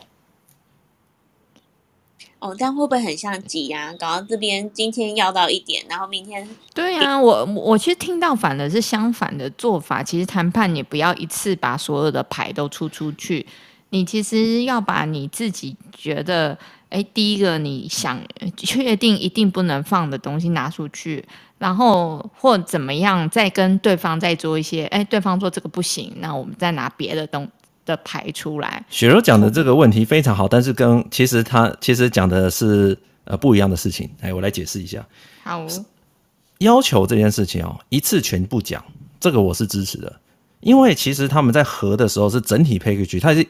[2.45, 3.91] 哦，这样会不会很像挤压？
[3.93, 10.03] 搞到这边今天要到一点，然后明天对呀、啊，我我其实听到反的是相反的做法。
[10.03, 13.45] 其实谈判你不要一次把所有的牌都出出去，
[13.89, 16.55] 你其实要把你自己觉得，
[16.89, 18.21] 哎，第一个你想
[18.55, 21.25] 确定一定不能放的东西拿出去，
[21.57, 27.49] 然后或怎么样，再跟对方再做一些，哎，对方说这个不行，那我们再拿别的东西。
[27.85, 34.09] 的排出来，雪柔讲的这个问题非常好，但是跟其实他其实讲的是呃不一样的事情。
[34.21, 35.05] 哎，我来解释一下。
[35.43, 35.65] 好，
[36.59, 38.83] 要求这件事情哦，一次全部讲，
[39.19, 40.19] 这个我是支持的，
[40.61, 43.45] 因为其实他们在核的时候是整体 package，他是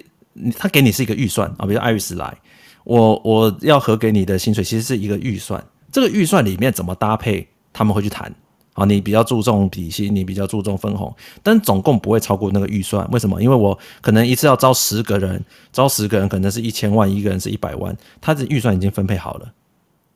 [0.57, 2.37] 他给你是一个预算啊，比如艾瑞斯来，
[2.83, 8.33] 我我要核给你的薪水其实是一个预算，这个预算里面怎么搭配，他们会去谈。
[8.75, 11.11] 啊，你比较注重底薪，你比较注重分红，
[11.41, 13.09] 但总共不会超过那个预算。
[13.09, 13.41] 为什么？
[13.41, 19.51] 因为我可能一次要招十个人，招十个人可能是一千万，一个人是一百万，他的预算已经分配好了。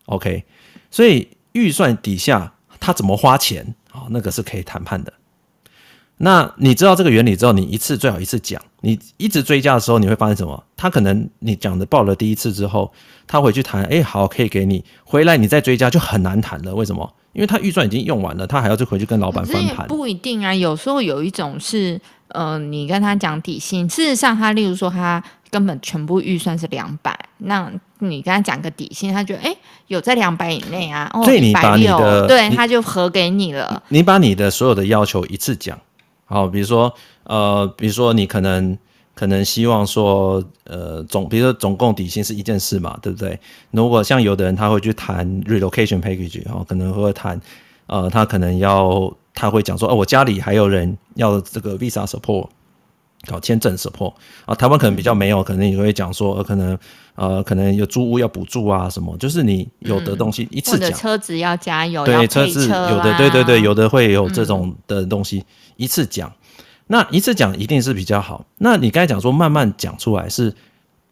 [0.07, 0.43] OK，
[0.91, 4.07] 所以预算底下他怎么花钱啊？
[4.09, 5.13] 那个是可以谈判的。
[6.21, 8.61] 那你知道这个原理之后，你一次最好一次讲。
[8.81, 10.61] 你一直追加的时候，你会发现什么？
[10.75, 12.91] 他可能你讲的报了第一次之后，
[13.25, 14.83] 他回去谈，哎，好，可以给你。
[15.05, 16.75] 回来你再追加就很难谈了。
[16.75, 17.09] 为什么？
[17.31, 19.87] 因为他预算已经用完了，他还要再回去跟老板翻盘。
[19.87, 29.55] 不一定啊，有时候有一种是，呃，你跟他讲底薪，事实上他例如说他根本全部预算是两百，那你跟他讲个底薪，他觉得哎
[29.87, 33.81] 有在两百以内啊，哦，所以你把你的对他就合给你了。
[33.89, 35.79] 你把你的所有的要求一次讲。
[36.29, 38.77] 好，比如说，呃，比如说你可能
[39.15, 43.37] 可能希望说，呃，总，比如说总共底薪是一件事嘛，对不对？
[43.71, 47.41] 如果像有的人他会去谈 relocation package，哦，可能会谈，
[47.87, 52.47] 呃，他可能要他会讲说，哦，我家里还有人要这个 visa support，
[53.27, 54.13] 搞签证 support，
[54.45, 56.77] 啊，台湾可能比较没有，可能你会讲说，呃，可能
[57.15, 65.39] 呃，可能有租屋要补助啊什么，就是你有的东西一次讲，或者车子要加油，对，车，车子有的，对对对，有的会有这种的东西。
[65.39, 65.45] 嗯
[65.79, 66.29] 一次讲，
[66.87, 68.45] 那一次讲一定是比较好。
[68.57, 70.53] 那你刚才讲说慢慢讲出来是，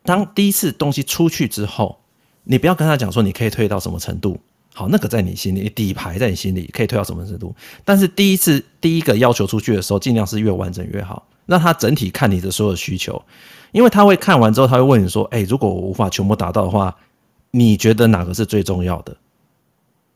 [0.04, 1.98] 当第一次东西出去之后，
[2.44, 4.38] 你不要跟他讲说你可以退到什么程度，
[4.74, 7.56] 好，那个在你心里底牌在你心里可以退到什么程度。
[7.86, 13.20] 但是第一次第一个要求出去的时候，尽量是越完整越好，那他整体看你的所有需求，
[13.72, 16.96] 因为他会看完之后，他会问你说，哎，如果我无法全部达到的话，
[17.50, 19.18] 你觉得哪个是最重要的？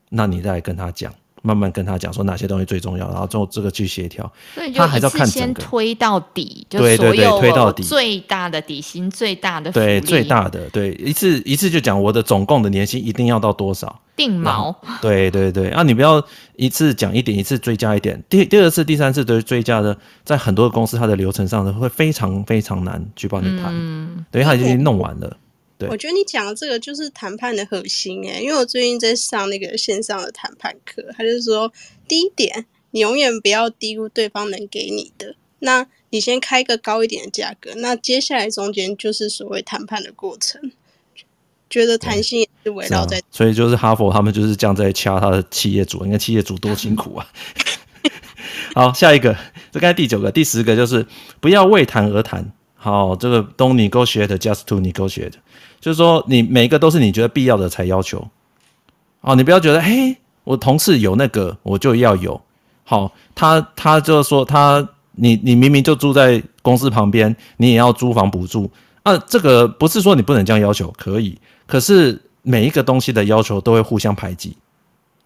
[0.10, 1.12] 那你再跟他讲。
[1.42, 4.32] 慢慢跟他讲说哪些东西最重要，然后做这个去协调。
[4.76, 14.76] 他还是要看先推到底，对对对，推到底最大的底薪，最大的对最大的对一次一次就讲我的总共的年薪一定要到多少定毛。
[15.02, 16.24] 对对对啊，你不要
[16.56, 18.22] 一次讲一点，一次追加一点。
[18.30, 25.38] 第第二次、第三次都是追加的，在很多公司它的流程上呢会非常非常难去帮你谈，嗯、等于他已经弄完了。
[25.90, 31.72] 我觉得你讲的这个就是谈判的核心哎，因为我最近在上那个线上的谈判课，他就是说，
[32.08, 40.72] 第一点，你永远不要低估对方能给你的，那你先开个高一点的价格，那接下来中间就是所谓谈判的过程，
[41.70, 47.28] 觉得弹性也是围绕在、啊，所以就是哈佛他们就是这样在掐他的企业主，你看企业主多辛苦啊。
[48.74, 49.38] 好，下一个，
[49.72, 51.06] 这该第九个、第十个就是
[51.40, 52.52] 不要为谈而谈。
[52.84, 55.34] 好，这个 don't negotiate just to negotiate，
[55.80, 58.28] 就是说你每个都是你觉得必要的才要求。
[59.20, 62.42] 哦，你不要觉得，嘿，我同事有那个，我就要有。
[62.84, 68.72] 好，他他就说他，你你明明就住在公司旁边，你也要租房补助
[69.04, 69.16] 啊。
[69.28, 74.58] 这个不是说你不能这样要求，可以，可是每一个东西的要求都会互相排挤。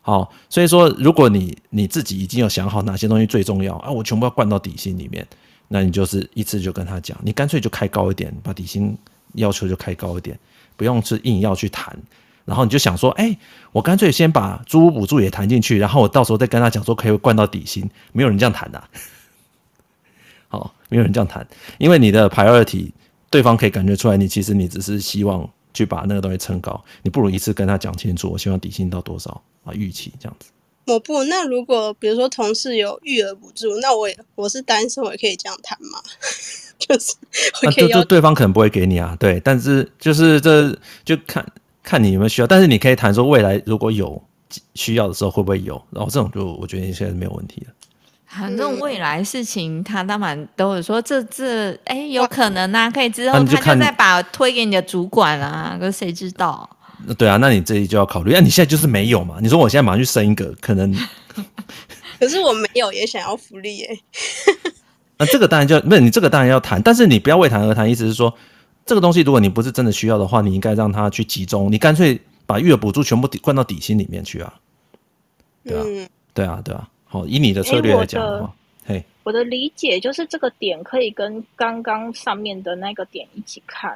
[0.01, 5.25] 好，所以说如果你你自己已经有想好哪些东西最重要啊，我全部要灌到底薪里面。
[5.67, 8.97] 那你就是一次就跟他讲，你干脆就开高一点，把底薪
[9.33, 10.37] 要求就开高一点，
[10.75, 11.97] 不用是硬要去谈。
[12.45, 13.35] 然后你就想说，哎，
[13.71, 17.89] 我干脆先把租屋补助也谈进去，然后我到时候再跟他讲说可以灌到底薪。
[18.11, 18.83] 没有人这样谈的。
[20.47, 21.45] 好，没有人这样谈，
[21.79, 22.91] 因为你的 priority，
[23.31, 30.51] 对方可以感觉出来，你其实你只是希望去把那个东西撑高，你不如一次跟他讲清楚，我希望底薪到多少啊，预期这样子。
[30.85, 35.99] 我不，那如果比如说同事有育儿补助，那我也我是单身，我也可以这样谈吗？
[36.77, 37.15] 就是
[37.63, 41.45] 我可以，那就对方可能不会给你啊，对，但是就是这就看
[41.81, 44.21] 看你有没有需要，但是你可以谈说未来如果有
[44.75, 47.67] 需要的时候会不会有，然后这种就我觉得现在是没有问题的。
[48.27, 56.69] 反正未来事情他当然都会说这这哎有可能啊，可以之后他就再把推给你的主管啊，可是谁知道？
[57.17, 58.31] 对啊，那你这里就要考虑。
[58.31, 59.37] 那、啊、你现在就是没有嘛？
[59.41, 60.93] 你说我现在马上去生一个，可能。
[62.19, 63.99] 可是我没有，也想要福利耶。
[65.17, 67.89] 那这个当然就不是你这个当然要谈，但是你不要为谈而谈。
[67.89, 68.33] 意思是说，
[68.85, 71.71] 这个东西如果你不是真的需要的话，你应该让他去集中。
[71.71, 74.53] 你干脆把育儿补助全部灌到底薪里面去啊。
[75.63, 76.87] 对啊，嗯、对啊，对啊。
[77.05, 78.53] 好，以你的策略来讲的话，
[78.85, 83.93] 嘿，我的理解就是这个点可以跟刚刚上面的那个点一起看。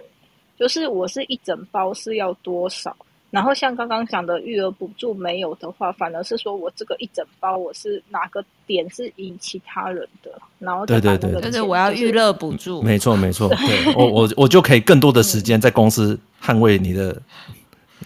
[0.60, 2.93] 就是我是一整包是要多少，
[3.32, 13.93] 然后像刚刚讲的育儿补助没有的话，反而是说我这个一整包我是哪个点是赢其他人的，然后对对对，就是我要育乐补助，没错没错，对。
[13.95, 17.19] 我我我就可以更多的时间在公司捍卫你的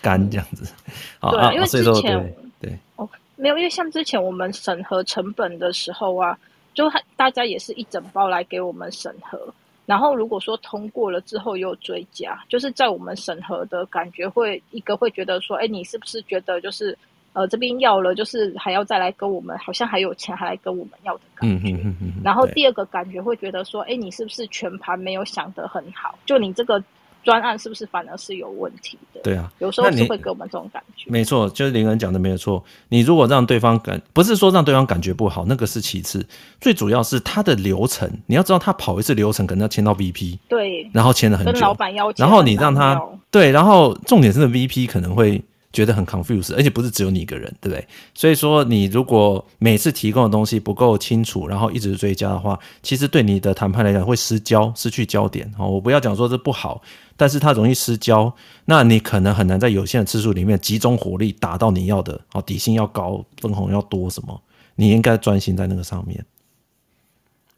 [0.01, 0.71] 肝这样子，
[1.19, 2.77] 啊，对，因为之前对。
[2.97, 6.37] 哦没有，因为像之前我们审核成本的时候啊，
[6.75, 9.53] 就大家也是一整包来给我们审核。
[9.85, 16.97] 然后如果说通过了之后又追加，就是在我们审核的感觉会一个会觉得说，哎，你是不是觉得就是
[17.33, 21.69] 呃这边要了，就是还要再来跟我们，好像还有钱还来跟我们要的感觉。
[21.69, 22.13] 嗯嗯嗯。
[22.23, 26.17] 然后第二个感觉会觉得说，哎，你是不是全盘没有想得很好？
[26.25, 26.83] 就你这个。
[27.23, 29.21] 专案是不是反而是有问题的？
[29.21, 31.09] 对啊，有时候是会给我们这种感觉。
[31.09, 32.63] 没错，就是林恩讲的没有错。
[32.89, 36.25] 你如果让对方感，不是说让对方感觉不好，那个是其次，
[36.59, 38.09] 最主要是他的流程。
[38.27, 45.41] 你要知道，他跑一次流程可能要签到 VP，对，然后签了很久，跟老板要求，然后你让他对，然后重点是 VP 可能会。
[45.73, 47.85] 觉得很 confused，而且不是只有你一个人，对不对？
[48.13, 55.51] 所以说，你如果每次提供的东西不够清楚，然后一直追加的话，其实对你的谈判来讲会失焦，失去焦点。
[55.57, 56.79] 哦，我不要讲说这不好，
[57.17, 58.31] 但是它容易失焦，
[58.65, 62.21] 那你可能很难在有限的次数里面集中火力达到你要的。
[62.33, 64.39] 哦，底薪要高，分红要多，什么？
[64.75, 66.23] 你应该专心在那个上面。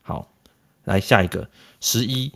[0.02, 0.28] 好，
[0.86, 1.50] 来下一个
[1.82, 2.32] 十一，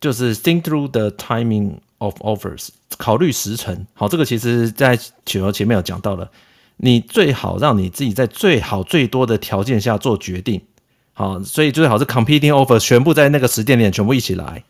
[0.00, 2.68] 就是 think through the timing of offers。
[2.96, 6.30] 考虑时程，好，这个其实在雪柔前面有讲到了，
[6.76, 10.60] 你最好让你自己在最好最多的条件下做决定，
[11.12, 14.62] 好，所以最好是 competing offer 全部在那个时间点全部一起来。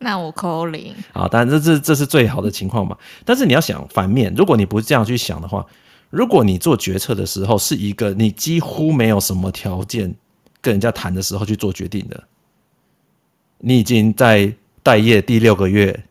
[0.00, 0.92] 那我扣零。
[1.12, 2.98] 好，当然这这这是最好的情况嘛。
[3.24, 5.64] 但是你要想反面，如果你不是这样去想的话，
[6.10, 10.12] 如果你做决策的时候是一个你几乎没有什么条件
[10.60, 12.24] 跟人家谈的时候去做决定的，
[13.58, 16.04] 你已经在待业第六个月。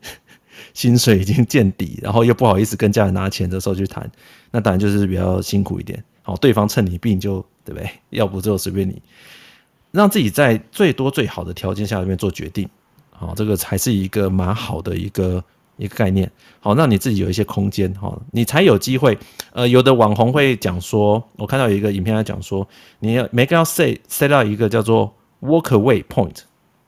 [0.74, 4.10] 薪水已经见底，然后又不好意思跟家人拿钱的时候去谈，
[4.52, 6.04] 那当然就是比较辛苦一点。
[6.24, 7.90] 好，对方趁你病就对不对？
[8.12, 9.02] 要不就随便你，
[9.92, 12.68] 让自己在最多最好的条件下面做决定。
[13.12, 15.44] 好，这个才是一个蛮好的一个
[15.78, 16.30] 一个概念。
[16.60, 19.18] 好，让你自己有一些空间，好，你才有机会。
[19.52, 22.68] 呃，有的网红会讲说，我看到有一个影片在讲说，
[23.00, 26.38] 你要每个要 set set 到一个叫做 walk away point，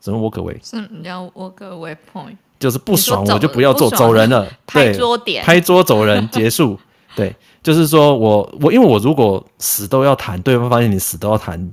[0.00, 0.56] 什么 walk away？
[0.62, 2.36] 什么叫 walk away point？
[2.58, 4.46] 就是不爽我就不要做，走人了。
[4.66, 6.78] 拍桌点，拍桌走人结束。
[7.14, 11.72] 对，就是说我我因为我如果死都要谈，对方发现你死都要谈，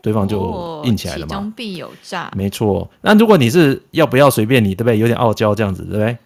[0.00, 1.26] 对方就硬起来了嘛。
[1.28, 2.30] 其中必有诈。
[2.36, 2.88] 没错。
[3.00, 4.96] 那如果你是要不要随便你，对不对？
[4.96, 6.16] 有点傲娇这样子，对不对？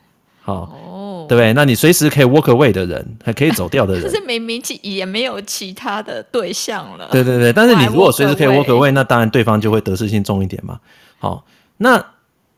[0.42, 1.52] 好，哦，对不对？
[1.54, 7.08] 那你随时可以 walk away 的人，还可以走掉的 人，可是明明其也没有其他的对象了。
[7.10, 10.78] 对对对，但是你如果随时可以 walk away，那当然对方就会得失心重一点嘛。
[11.18, 11.44] 好，
[11.78, 12.04] 那。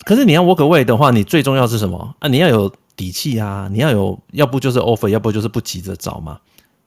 [0.04, 2.28] 可是你要 walk away 的话，你最重要是什么啊？
[2.28, 3.68] 你要有底气啊！
[3.72, 6.38] 你要有，要不就是 offer，要不就是不急着找嘛，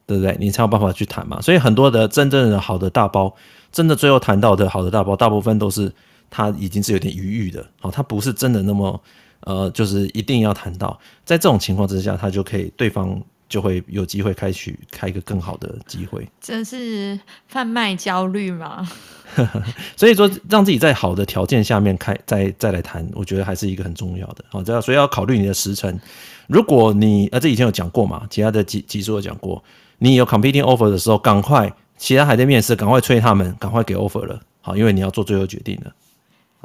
[0.06, 0.38] 对不对？
[0.39, 1.41] 你才有办法去谈嘛。
[1.41, 3.34] 所以很多的真正的好的大包，
[3.71, 5.91] 真的最后谈到的好的大包，大部分都是
[6.30, 9.01] 他已经是有点余裕的，好，他不是真的那么
[9.41, 10.99] 呃，就是一定要谈到。
[11.25, 13.21] 在这种情况之下，他就可以对方。
[13.49, 18.88] 就会有机会开取开一个更好的机会，这是贩卖焦虑吗？
[19.95, 24.43] 所以说，让自己在好的条件下面开再再来谈，我觉得还是一个很重要的。
[24.49, 25.99] 好，这样所以要考虑你的时辰。
[26.47, 29.63] 如果你呃，这以前有讲过嘛，其他的集集数有讲过，
[29.99, 34.39] 你有 competing offer 的时候，赶快其他还在面试，赶快催他们，赶快给 offer 了。
[34.62, 35.91] 好，因为你要做最后决定了。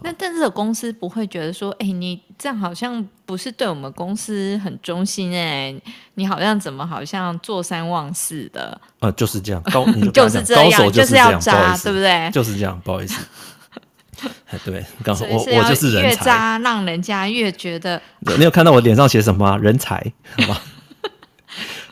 [0.04, 5.82] 那但是公司不会觉得说，哎、欸，你这样好像不是对我们公司很忠心哎、欸，
[6.14, 8.80] 你好像怎么好像坐三望四的？
[9.00, 12.30] 呃，就是这样，高 就，就是这样，高手就是要渣，对不对？
[12.34, 13.24] 就是这样，不好意思。
[14.64, 18.00] 对，刚好我我就是人才，越渣让人家越觉得。
[18.38, 19.56] 你有看到我脸上写什么吗？
[19.56, 20.60] 人才，好吗？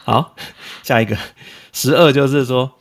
[0.04, 0.36] 好，
[0.82, 1.16] 下一个
[1.72, 2.72] 十二就是说，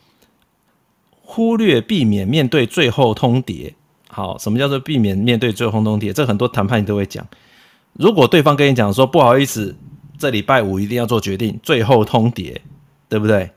[1.24, 3.74] 忽略避免面对最后通牒。
[4.20, 6.12] 好，什么叫做避免面对最后通牒？
[6.12, 7.26] 这很多谈判你都会讲。
[7.94, 9.74] 如果对方跟你讲说不好意思，
[10.18, 12.58] 这礼拜五一定要做决定，最后通牒，
[13.08, 13.50] 对不对？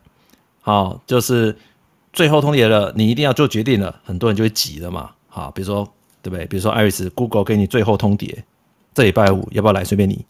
[0.61, 1.57] 好，就是
[2.13, 5.11] 最后通牒了，你一定要做决定了，很多人就会急了嘛。
[5.27, 5.85] 好，比如说
[6.23, 6.47] 对不对？
[6.47, 8.33] 比如说艾瑞斯，Google 给你最后通牒，
[8.95, 9.83] 这礼拜五要不要来？
[9.83, 10.25] 随便你。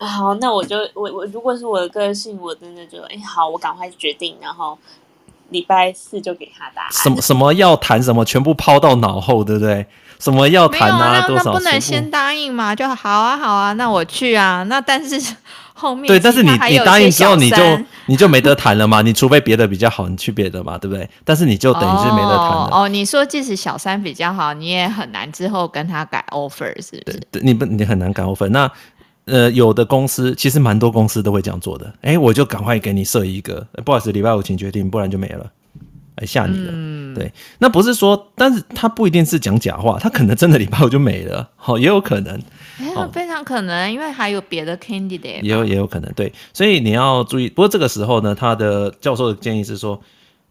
[0.00, 4.78] 好，那我就我我如果是我的个性，我真的就哎好，我赶快决定，然后。
[5.50, 6.90] 礼拜四就给他答案。
[6.90, 9.86] 什么什么要谈什么，全部抛到脑后，对不对？
[10.18, 11.26] 什么要谈啊？
[11.26, 11.44] 多少？
[11.44, 12.74] 那不能先答应嘛？
[12.74, 14.62] 就好啊，好啊，那我去啊。
[14.64, 15.34] 那但是
[15.72, 17.56] 后面对，但是你你答应之后，你就
[18.04, 19.00] 你就没得谈了嘛。
[19.00, 21.08] 你除非别的比较好，你去别的嘛，对不对？
[21.24, 22.68] 但是你就等于是没得谈了。
[22.70, 27.20] 哦，你说即使小三比较好，你也很难之后跟他改 offer，是不是？
[27.32, 28.46] 对，你不你很难改 offer。
[28.50, 28.70] 那
[29.30, 31.94] 呃，有的公司其实蛮多公司都会这样做的。
[32.02, 35.50] 哎，我就赶快给你设一个，不好意思，礼拜五请决定，不然就没了，
[36.16, 36.72] 来吓你了。
[36.74, 42.40] 嗯、对，那不是说，但是他不一定是讲假话，他可能真的礼拜五就没了，好， 也有可能，
[42.78, 47.48] 哎，非常可能，因为还有别的 candidate，也有也有可能，对，所以你要注意。
[47.48, 50.00] 不过这个时候呢，他的教授的建议是说，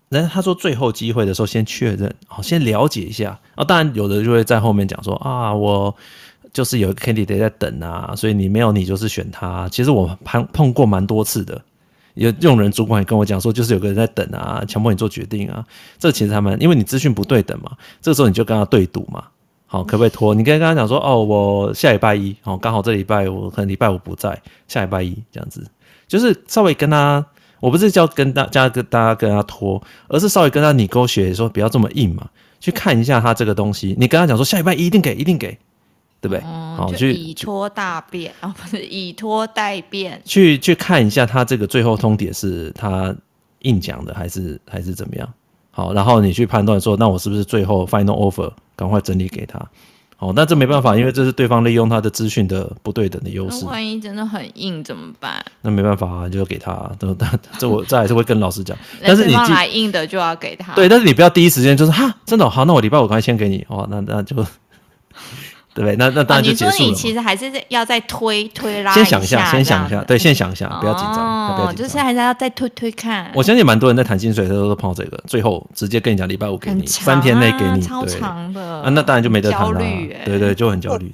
[0.08, 3.64] 那他说最后机会的时候先确认，好，先了解一下啊。
[3.64, 5.95] 当然有的就会在后面讲说啊，我。
[6.54, 9.68] 就是有一个 candidate 在等啊，所以你没有你就是选他。
[9.70, 11.62] 其实我碰碰过蛮多次的，
[12.16, 15.66] 有用人主管也跟我讲说，就是有个人在等啊，强迫你做决定啊。
[15.97, 17.72] 这其实他们因为你资讯不对等嘛，
[18.02, 19.24] 这个时候你就跟他对赌嘛。
[19.72, 20.34] 好，可不可以拖？
[20.34, 25.64] 你可以跟他讲说，哦，我下礼拜一，哦，刚好这礼拜我可能礼拜五不在，下礼拜一这样子，
[26.08, 27.24] 就是稍微跟他，
[27.60, 32.28] 我不是叫跟大家跟大家跟他拖，而是稍微跟他 negotiate 说不要这么硬嘛，
[32.60, 33.95] 去看一下他这个东西。
[34.00, 35.56] 你跟他讲说下礼拜一定给，一定给。
[36.22, 36.39] 对不对？
[36.43, 40.22] 哦，就以拖大变哦， 不是以拖代变。
[40.26, 43.15] 去去看一下他这个最后通牒是他
[43.59, 45.28] 硬讲的，还是还是怎么样？
[45.72, 49.59] 好，然后你去判断说，那我是不是最后 final offer 赶快整理给他？
[50.17, 53.63] 好，那这没办法，因为这是对方利用他的资讯的不对等的优势。
[53.63, 55.41] 那万一真的很硬怎么办？
[55.61, 56.91] 那没办法啊，就给他。
[56.99, 57.15] 这
[57.57, 58.78] 这我这还是会跟老师讲。
[59.01, 60.74] 但是你来硬的就要给他。
[60.74, 63.88] 对，但是你不要第一时间就是哈，真的好，那我礼拜五赶快先给你哦。
[63.89, 64.45] 那那就。
[65.80, 65.95] 对不对？
[65.95, 66.71] 那那当然就结束了。
[66.71, 68.93] 你说你其实还是要再推推拉。
[68.93, 71.88] 先想一下，先想一下，对，先想一下，不要紧张，不要紧张。
[71.88, 73.32] 就是还是要再推推看。
[73.34, 78.61] 我相信蛮多人在谈薪水的时候都碰到这个，最后直接跟你讲礼拜五给你，三天内给你，超长的。
[78.61, 79.80] 啊，那当然就没得谈了。
[80.25, 81.09] 对对，就很焦虑。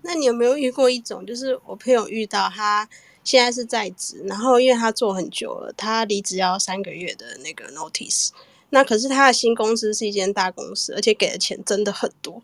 [0.00, 2.88] 那你有没有遇过一种，就是我朋友遇到他
[3.22, 8.30] 现在是在职，然后因为他做很久了，他离职要三个月的那个 notice。
[8.70, 12.42] 那可是他的新公司是一间大公司，而且给的钱真的很多。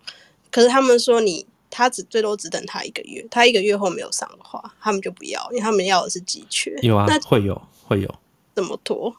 [0.51, 1.47] 可是他们说你。
[1.75, 6.71] 他只最多只等他一个月，他一个月后没有上的话，他们就不要，因为他们要的是急缺。
[6.83, 8.15] 有啊，那会有会有。
[8.55, 9.17] 怎么拖？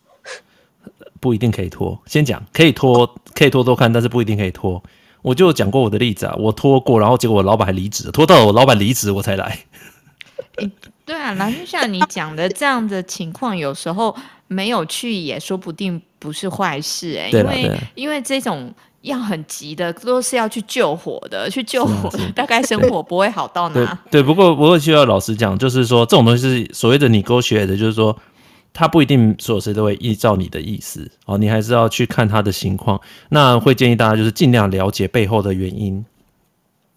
[1.19, 1.99] 不一定可以拖。
[2.05, 4.81] 先讲可以拖，可以拖拖看，但是不一定可以拖。
[5.23, 9.65] 我就讲过我的例子啊，我拖过，然后结果我老板还离职，拖到我老板离职我才来。
[10.57, 10.71] 欸、
[11.03, 18.71] 对啊，那就像你讲的这样的情况，有时候没有去也说不定不是坏事哎、欸，因为因为这种。
[19.03, 23.99] 要很急的，都是要去救火的，去救火的，大概生活不会好到哪。
[24.09, 28.17] 对，对，不过不过需要老实讲，就是说这种东西是所谓的 negotiate 的，就是说
[28.71, 32.99] 他不一定所有事都会依照你的意思哦，你还是要去看他的情况。
[33.27, 36.03] 那会建议大家就是尽量了解背后的原因。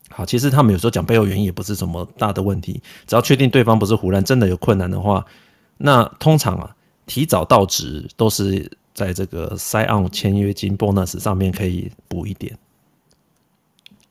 [0.09, 5.25] 好，其实他们有时候讲背后原因也不是什么大的问题，只要确定对方不是胡乱，真的有困难的话，
[5.77, 6.71] 那通常啊
[7.05, 8.71] 提早到职都是。
[8.97, 12.57] 在这个 sign on 签约金 bonus 上面可以补一点，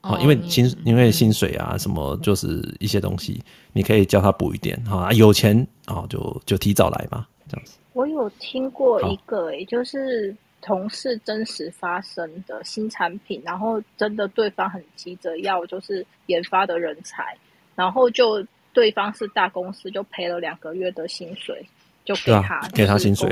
[0.01, 7.73] 哦，因为薪因为薪水啊什么就是一些东西，你可以叫他补一点哈，有钱啊就就提早来嘛，这样子。
[7.93, 17.35] 我有听过一个，也就是同事真实发生的新产品，然后真的对方很急着要就是研发的人才，
[17.73, 21.65] 然后就对方是大公司，就赔了两个月的薪水。
[22.05, 23.29] 就给他，啊、给他薪水，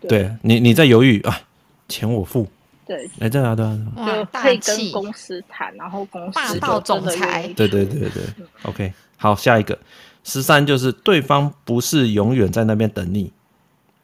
[0.00, 1.40] 对，对你你在犹豫啊，
[1.88, 2.48] 钱我付，
[2.86, 8.22] 对，哎，对啊，对啊，就可以跟公司谈，然后公司霸道总裁，对对对对对
[8.62, 9.78] ，OK，好，下一个
[10.24, 13.30] 十三就是对方不是永远在那边等你，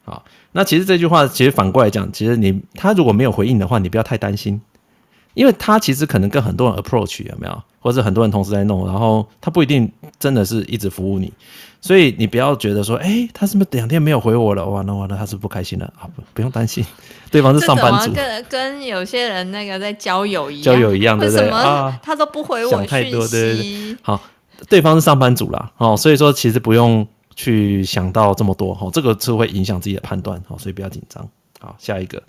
[0.04, 0.22] 好，
[0.52, 4.60] 那其实这句话其实反过来讲，其实你他如果没有回应的话，你不要太担心，
[5.38, 11.32] 因为他其实可能跟很多人 approach 有没有，或者很多人同时在弄，然后他不一定真的是一直服务你。
[11.80, 14.66] 所以你不要觉得说，哎、欸，他是不是两天没有回我了？
[14.66, 16.10] 完了完了，他是不开心了啊？
[16.16, 16.84] 不，不用担心，
[17.30, 21.48] 对方是上班族，跟跟有些人那个在交友一样，交友一样，对不对？
[21.50, 23.96] 啊，他都不回我，想太多，对对对。
[24.02, 24.20] 好，
[24.68, 31.28] 对方是上班族啦，哦，所以说其实不用去想到这么多，哦，这个是会影响自己的判断，哦，所以不要紧张。
[31.60, 32.20] 好，下一个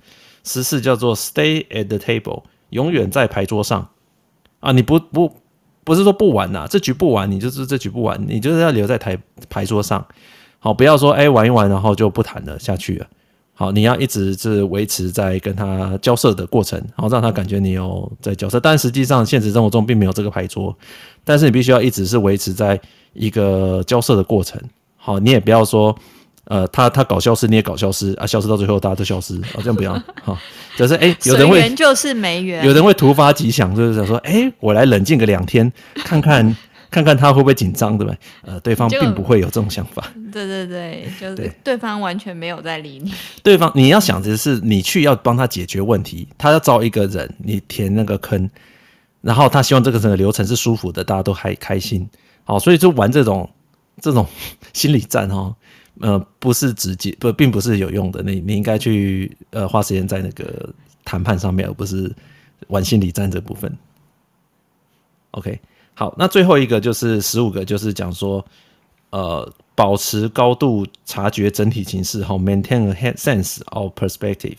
[0.43, 3.89] 十四叫做 Stay at the table，永远在牌桌上
[4.59, 5.32] 啊，你不不。
[5.86, 9.17] 不是说不玩呐、啊，这局不玩，你就是这局不玩，你就是要留在台
[9.49, 10.05] 牌桌上，
[10.59, 13.07] 好，不要说哎、玩一玩，然后就不谈了下去了，
[13.55, 20.78] 好，你要一直是维持在跟他交涉的过程，然后让他感觉你有在交涉，但实际上现实生活中并没有这个牌桌，
[21.24, 22.80] 但是你必须要一直是维持在
[23.13, 24.61] 一个交涉的过程，
[24.95, 25.95] 好，你也不要说。
[26.49, 28.25] 呃，他他搞消失，你也搞消失啊！
[28.25, 29.93] 消失到最后，大家都消失，好、哦、这样不要
[30.23, 30.35] 哈。
[30.75, 36.57] 就是哎，有人会就是没缘，有人会突发奇想，就是想说，哎，我来冷静个两天，看看
[36.89, 38.17] 看看他会不会紧张，对不对？
[38.41, 40.11] 呃，对方并不会有这种想法。
[40.31, 43.13] 对对对，就是对方完全没有在理你。
[43.43, 48.49] 对方你要想的是，你去要帮他解决问题，他要招一个人，你填那个坑，
[49.21, 52.09] 然后他希望这个整个流程是舒服的，大家都还开心。
[52.43, 53.47] 好，所以就玩这种
[54.01, 54.25] 这种
[54.73, 55.55] 心理战哦。
[55.99, 58.23] 呃，不是直接不，并不是有用的。
[58.23, 60.69] 你你应该去呃花时间在那个
[61.03, 62.13] 谈判上面，而不是
[62.67, 63.77] 玩心理战这部分。
[65.31, 65.59] OK，
[65.93, 68.43] 好，那最后一个就是十五个，就是讲说
[69.11, 74.57] 呃，保持高度察觉整体情势，好，maintain a sense of perspective。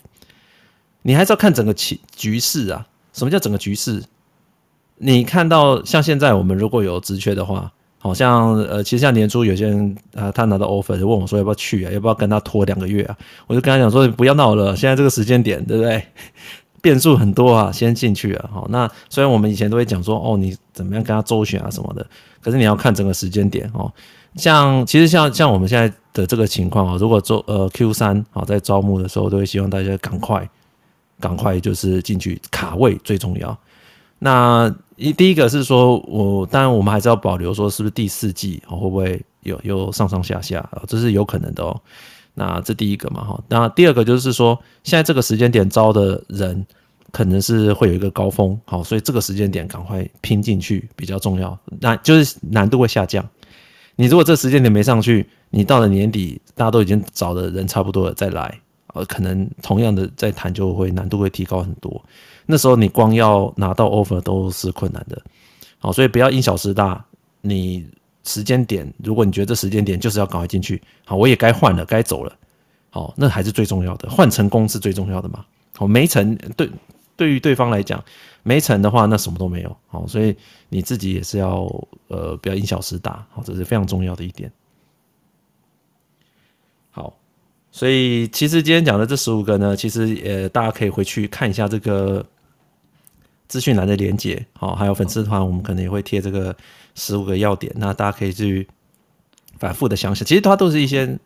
[1.03, 2.87] 你还是要看整个情局势啊。
[3.13, 4.05] 什么叫整个局势？
[4.97, 7.73] 你看到像现在我们如果有直缺的话，
[8.03, 13.17] 好像呃，其实像年初有些人啊、他拿到 offer 就问我说要不要去啊，要不要跟他拖两个月啊？
[13.47, 16.03] 我就跟他讲说不要闹了，现在这个时间点，对不对？
[16.83, 18.51] 变数很多啊，先进去啊。
[18.51, 22.07] 好，那虽然我们以前都会讲说哦，你怎么样跟他周旋啊什么的，
[22.41, 23.93] 可是你要看整个时间点哦。
[24.37, 30.49] 像其实像像我们现在的这个情况啊，如果做呃 Q 三啊，在招募的时候，都会希望大家赶快
[31.21, 33.55] 赶快就是进去卡位最重要。
[34.19, 40.83] 那一第一个是说，我当然我们还是要保留说，是不是第四季会不会有有上上下下啊？
[40.87, 41.81] 这是有可能的哦。
[42.35, 43.43] 那这第一个嘛哈。
[43.49, 46.67] 那第二个就是说，现在这个时间点招的人
[47.13, 51.59] 可能是会有一个高峰，好，所以这个时间点赶快拼进去比较重要。
[51.81, 53.27] 那就是难度会下降。
[53.97, 58.61] 你如果这时间点没上去，你到了年底大家都已经找的人差不多了再来，
[58.93, 62.05] 呃，可能同样的再谈就会难度会提高很多。
[62.51, 65.23] 那时候你光要拿到 offer 都是困难的，
[65.79, 67.03] 好，所以不要因小失大。
[67.43, 67.89] 你
[68.23, 72.37] 时间点，如果你觉得这时间点就是要赶快进去，好，我也该换了，该走了，
[72.91, 75.43] 好，那还是最重要的，换成功是最重要的嘛。
[75.75, 76.69] 好，没成对，
[77.17, 78.05] 对于对方来讲，
[78.43, 79.75] 没成的话，那什么都没有。
[79.87, 80.37] 好，所以
[80.69, 81.63] 你自己也是要
[82.09, 84.53] 呃，不要因小失大，好，这是非常重要的一点。
[86.91, 87.17] 好，
[87.73, 92.23] 所以其实今天讲的这十五个呢，其实呃，大家可以回去看一下这个。
[93.51, 96.55] 资讯栏的连接，好，还有粉丝团，我们可能也会贴这个
[96.95, 98.69] 十五个要点，那大家可以去
[99.59, 100.25] 反复的想想。
[100.25, 101.19] 其实它都是一些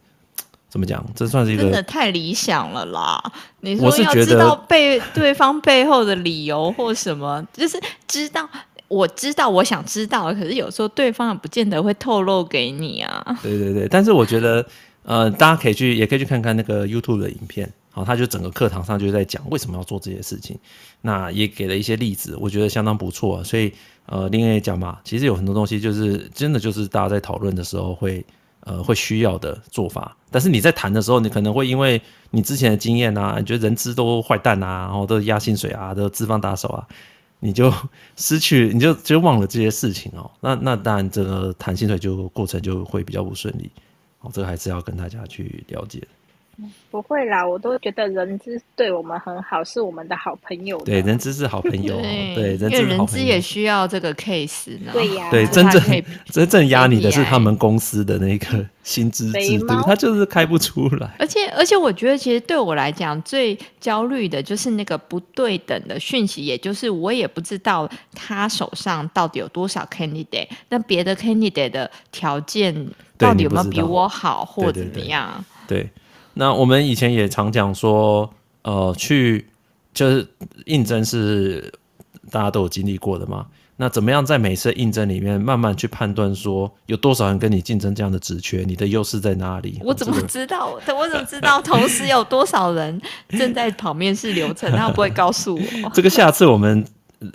[0.70, 3.22] 怎么讲，这算是一个真的太理想了啦！
[3.60, 8.48] 你说要知道背对方背后的理由或什么，就是知道，
[8.88, 13.38] 我知道，我想知道，可是有时候对方也不见得会透露给你啊。
[13.42, 14.66] 对对对，但是我觉得，
[15.02, 17.70] 呃，大家可以去，也可以去看看那个 YouTube 的影片。
[17.94, 20.58] 好，他就整个课堂上就在讲为什么要做这些事情，
[21.00, 23.42] 那也给了一些例子，我觉得相当不错。
[23.44, 23.72] 所以，
[24.06, 28.26] 呃，林也讲嘛，其实有很多东西就是真的就是大家在讨论的时候会
[28.62, 30.16] 呃会需要的做法。
[30.28, 36.84] 但是你在谈的时候，你可能会因为你之前的经验啊，你觉得人资都坏蛋啊，然后都压薪水啊，都资方打手啊，
[37.38, 37.72] 你就
[38.18, 40.28] 失去，你就就忘了这些事情哦。
[40.40, 43.70] 那那当然，这个谈薪水就过程就会比较不顺利。
[44.18, 46.02] 哦，这个还是要跟大家去了解。
[46.90, 50.78] 不会啦，我都觉得人资对我们很好，是我们的好朋友。
[50.84, 51.96] 对，人资是好朋友。
[52.34, 54.92] 对，人资因为人资也需要这个 case 呢。
[54.92, 55.82] 对呀、啊，对，真正
[56.30, 61.10] 真正压你的是他们公司的那个薪资制度，他就是开不出来。
[61.18, 72.74] 而且，而且，我觉得其实对我来讲最焦虑的就是那个不对等的讯息，也就是我也不知道他手上到底有多少 candidate，那别的 candidate 的条件
[73.18, 75.44] 到底有没有比我好，或怎么样？
[75.66, 75.90] 对，对，对。
[75.90, 75.90] 对
[76.34, 78.28] 那我们以前也常讲说，
[78.62, 79.46] 呃，去
[79.92, 80.26] 就是
[80.66, 81.72] 应征是
[82.30, 83.46] 大家都有经历过的嘛。
[83.76, 89.80] 那怎么样在每次应征里面慢慢去判断说有多少人跟你竞争这样的职缺，你的优势在哪里？
[89.82, 90.68] 我怎么知道？
[90.68, 94.70] 我怎么知道同时有多少人正在跑面试流程？
[94.72, 95.60] 他不会告诉我。
[95.94, 96.84] 这个下次我们。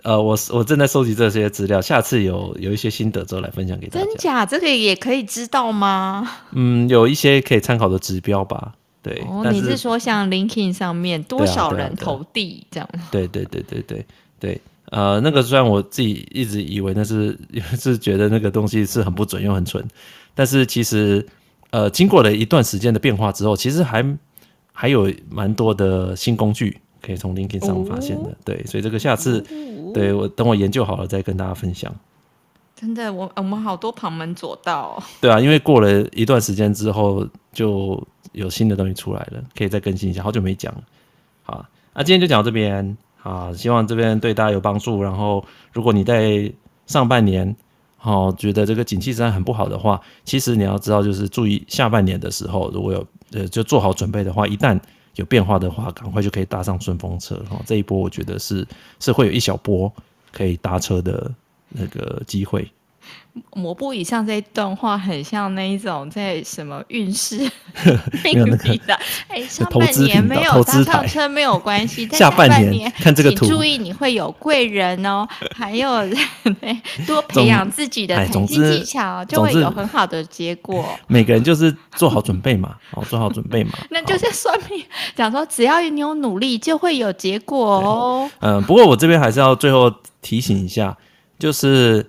[0.04, 4.06] 呃，我我正在收集这些资料，下次有有一些心得之后来分享给大家。
[4.06, 4.46] 真假？
[4.46, 6.30] 这个也可以知道吗？
[6.52, 8.74] 嗯，有一些可以参考的指标吧。
[9.02, 12.90] 对，哦，你是说像 LinkedIn 上面多少人投递这样？
[13.12, 14.06] 对对对对对
[14.40, 14.62] 对。
[14.92, 17.38] 呃，那个虽然我自己一直以为那是
[17.78, 19.86] 是觉得那个东西是很不准又很蠢，
[20.34, 21.26] 但是其实
[21.70, 24.18] 呃，经过了一段时间的变化之后，其实还
[24.74, 26.80] 还有蛮多的新工具。
[27.02, 31.90] 可以从 LinkedIn 上发现的，哦、对，所以这个下次，哦、对我等我研究好了再跟大家分享。
[32.76, 35.04] 真的，我我们好多旁门左道、哦。
[35.22, 40.24] 对啊，因为过了一段时间之后，就有新的东西出来了，可以再更新一下。
[40.24, 40.74] 好久没讲，
[41.44, 45.02] 好，那今天就讲到这边，好，希望这边对大家有帮助。
[45.02, 46.52] 然后，如果你在
[46.86, 47.56] 上半年，
[47.98, 54.80] 好觉得这个景气实在很不好的话，其实你要知道，就是注意下半年的时候，如果有呃，就做好准备的话，一旦
[55.16, 57.62] 有变化的话，赶快就可以搭上顺风车哈！
[57.66, 58.66] 这一波我觉得是
[59.00, 59.92] 是会有一小波
[60.32, 61.30] 可以搭车的
[61.68, 62.66] 那个机会。
[63.54, 67.38] 抹布以上这一段话很像那一种在什么运势
[68.24, 75.90] 命理的，哎，上半年没有搭上车没有关系，下半年看这个图，注意你会有贵人哦，还有
[77.08, 80.86] 多培养自己的统计技巧，就会有很好的结果。
[81.08, 83.72] 每个人就是做好准备嘛，哦，做好准备嘛。
[83.90, 84.84] 那就是算命
[85.16, 88.30] 讲说，只要你有努力，就会有结果哦。
[88.40, 90.98] 嗯，不过我这边还是要最后提醒一下，
[91.38, 92.06] 就是。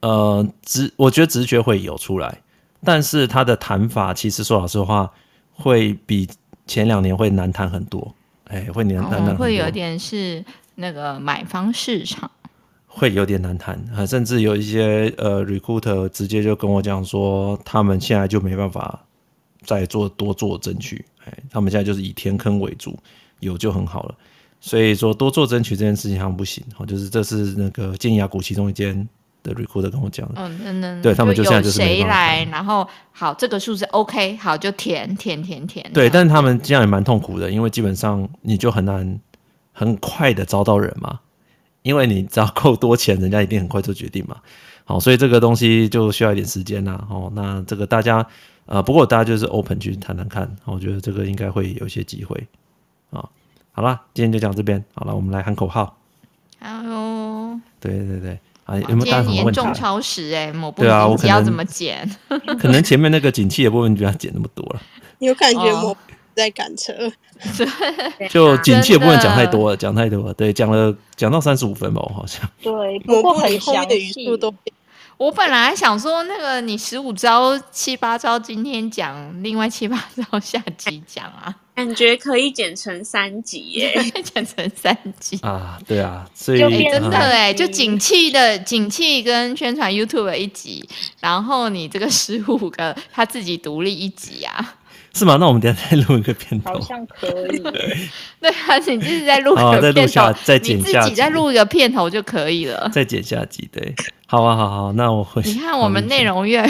[0.00, 2.40] 呃，直我觉得直觉会有出来，
[2.82, 5.10] 但是他的谈法其实说老实话，
[5.52, 6.28] 会比
[6.66, 8.14] 前两年会难谈很多。
[8.44, 10.44] 哎，会难谈很多，会有点是
[10.74, 12.30] 那个买方市场。
[12.92, 18.98] 会有点难谈，甚至有一些呃 recruiter 直接就跟我讲说，他们现在就没办法
[19.64, 22.98] 再做多做争取，哎，他们现在就是以填坑为主，
[23.38, 24.14] 有就很好了。
[24.60, 29.08] 所以说多做争取这件事情好像不行，哦，就是这是那个建亚谷其中一间
[29.42, 39.20] 的 recruiter 跟我讲的，嗯嗯嗯，对他们就现在就是谁来，然后好这个数字 OK，好就填填填填，对，但是他们这样也蛮痛苦的，因为基本上你就很难
[39.72, 41.20] 很快的招到人嘛。
[41.82, 44.36] 因为你只要够多钱，人家一定很快做决定嘛。
[44.84, 47.06] 好，所以这个东西就需要一点时间啦。
[47.08, 48.26] 哦，那这个大家
[48.66, 52.36] 呃，不过大家就是 open 去谈谈看，我觉得这个应该会有一些机会
[53.08, 53.26] 啊。
[53.72, 54.84] 好啦，今天就讲这边。
[54.92, 55.96] 好了，我们来喊口号。
[56.60, 57.58] Hello。
[57.80, 58.38] 对对对，
[58.70, 59.44] 啊，有没有大家什么问题？
[59.44, 62.08] 严重超时哎、欸，某部对啊，我要怎么剪？
[62.60, 64.80] 可能前面那个景气的部分就要剪那么多了。
[65.18, 65.96] 有感觉我
[66.36, 66.92] 在赶车。
[66.92, 67.12] Oh.
[68.30, 70.34] 就景气也不能讲太多了，讲太多了。
[70.34, 72.48] 对，讲了讲到三十五分吧，我好像。
[72.62, 74.54] 对，不过很详细都。
[75.20, 90.88] 我本来想说，那个你十五招、七八招今天讲，另外七八招下集讲啊， 感觉可以剪成三集耶， 剪成三集啊，对啊，所以真的哎，就景气的景气跟宣传 YouTube 一集，
[91.20, 94.76] 然后你这个十五个他自己独立一集啊。
[95.12, 95.36] 是吗？
[95.40, 97.58] 那我们等下再录一个片头，好像可以。
[98.40, 102.88] 对啊，你就是在录一个片头，再剪下，你自己再录一个片头就可以了。
[102.92, 103.94] 再剪下集，对，
[104.26, 105.42] 好啊，好好，那我会。
[105.46, 106.64] 你看我们内容越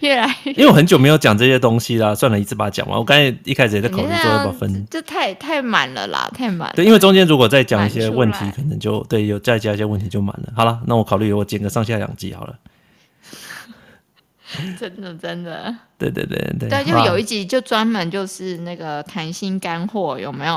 [0.00, 2.98] 越来越，因为我很久没有讲这些东西啦，算了，一次把它讲完。
[2.98, 6.70] 我刚才一开始也在考虑说要不要分，这太太满了啦，太满。
[6.76, 10.52] 对，因为中间如果再讲一些问题，可能就对，有再加一些问题就满了。
[10.54, 12.54] 好了，那我考虑我剪个上下两集好了。
[14.78, 20.54] 真的，真的，对对对对，对，就有一集就专门就是那个谈心干货，有没有？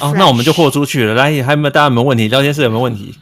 [0.00, 1.14] 哦，那我们就豁出去了。
[1.14, 2.28] 来，还有没有大家有没有问题？
[2.28, 3.14] 聊天室有没有问题？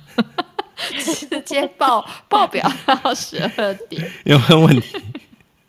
[1.20, 4.96] 直接爆 爆表到十二点，有没有问题？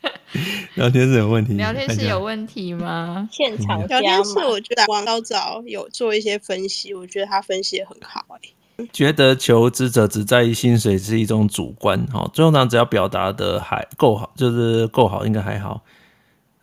[0.76, 1.54] 聊天室有问题？
[1.54, 3.28] 聊天室有问题吗？
[3.32, 8.54] 现场聊天室，我觉得王高早有做一些分析，我觉得他分析的很好，欸
[8.92, 15.82] 觉得求职者只在意薪水是一种主观，哈，通常只要表达的还够好，就是够好，应该还好。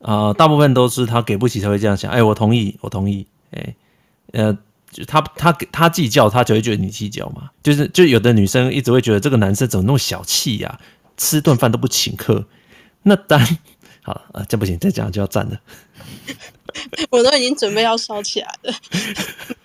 [0.01, 2.11] 啊、大部分都是他给不起才会这样想。
[2.11, 3.27] 哎、我同意，我同意。
[3.53, 3.75] 哎、
[4.33, 4.59] 欸，呃，
[5.07, 7.49] 他他他计较，他就会觉得你计较嘛。
[7.63, 10.81] 就是就有的女生一直会觉得这个男生怎么那么小气呀、
[11.17, 12.45] 吃顿饭都不请客。
[13.05, 13.59] 那当然
[14.03, 15.61] 好啊，这不行，再讲就要站了。
[17.11, 18.75] 我都已经准备要烧起来了，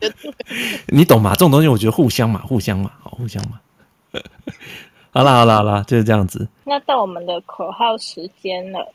[0.87, 1.31] 你懂吗？
[1.31, 3.59] 这种东西我觉得互相嘛，互相嘛，好，互相嘛。
[5.11, 6.47] 好啦，好啦，好啦，就是这样子。
[6.63, 8.93] 那到我们的口号时间了，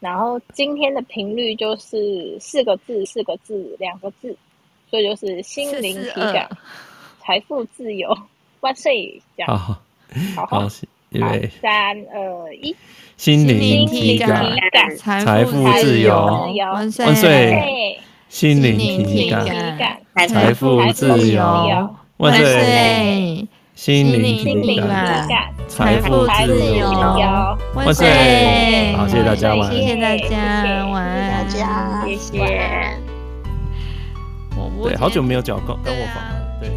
[0.00, 4.34] 然后今天的频率就是四个字，四个字，两个字，
[4.88, 6.48] 所以就是心灵体感，
[7.20, 8.16] 财富自由，
[8.60, 9.20] 万岁！
[9.36, 9.80] 这样，好
[10.36, 10.68] 好好，
[11.10, 11.70] 因为三
[12.14, 12.74] 二一。
[13.16, 14.46] 心灵体感，
[14.96, 17.98] 财富自由，万岁！
[18.28, 19.44] 心灵体感，
[20.28, 23.48] 财富自由，万岁！
[23.74, 25.26] 心灵体感，
[25.66, 26.88] 财富自由，
[27.74, 28.94] 万岁！
[28.96, 29.76] 好，谢谢大家，晚安。
[29.76, 32.38] 谢谢大家，晚安，大家，谢谢。
[34.84, 36.22] 对，好久没有讲跟跟我房。
[36.22, 36.70] 了，对。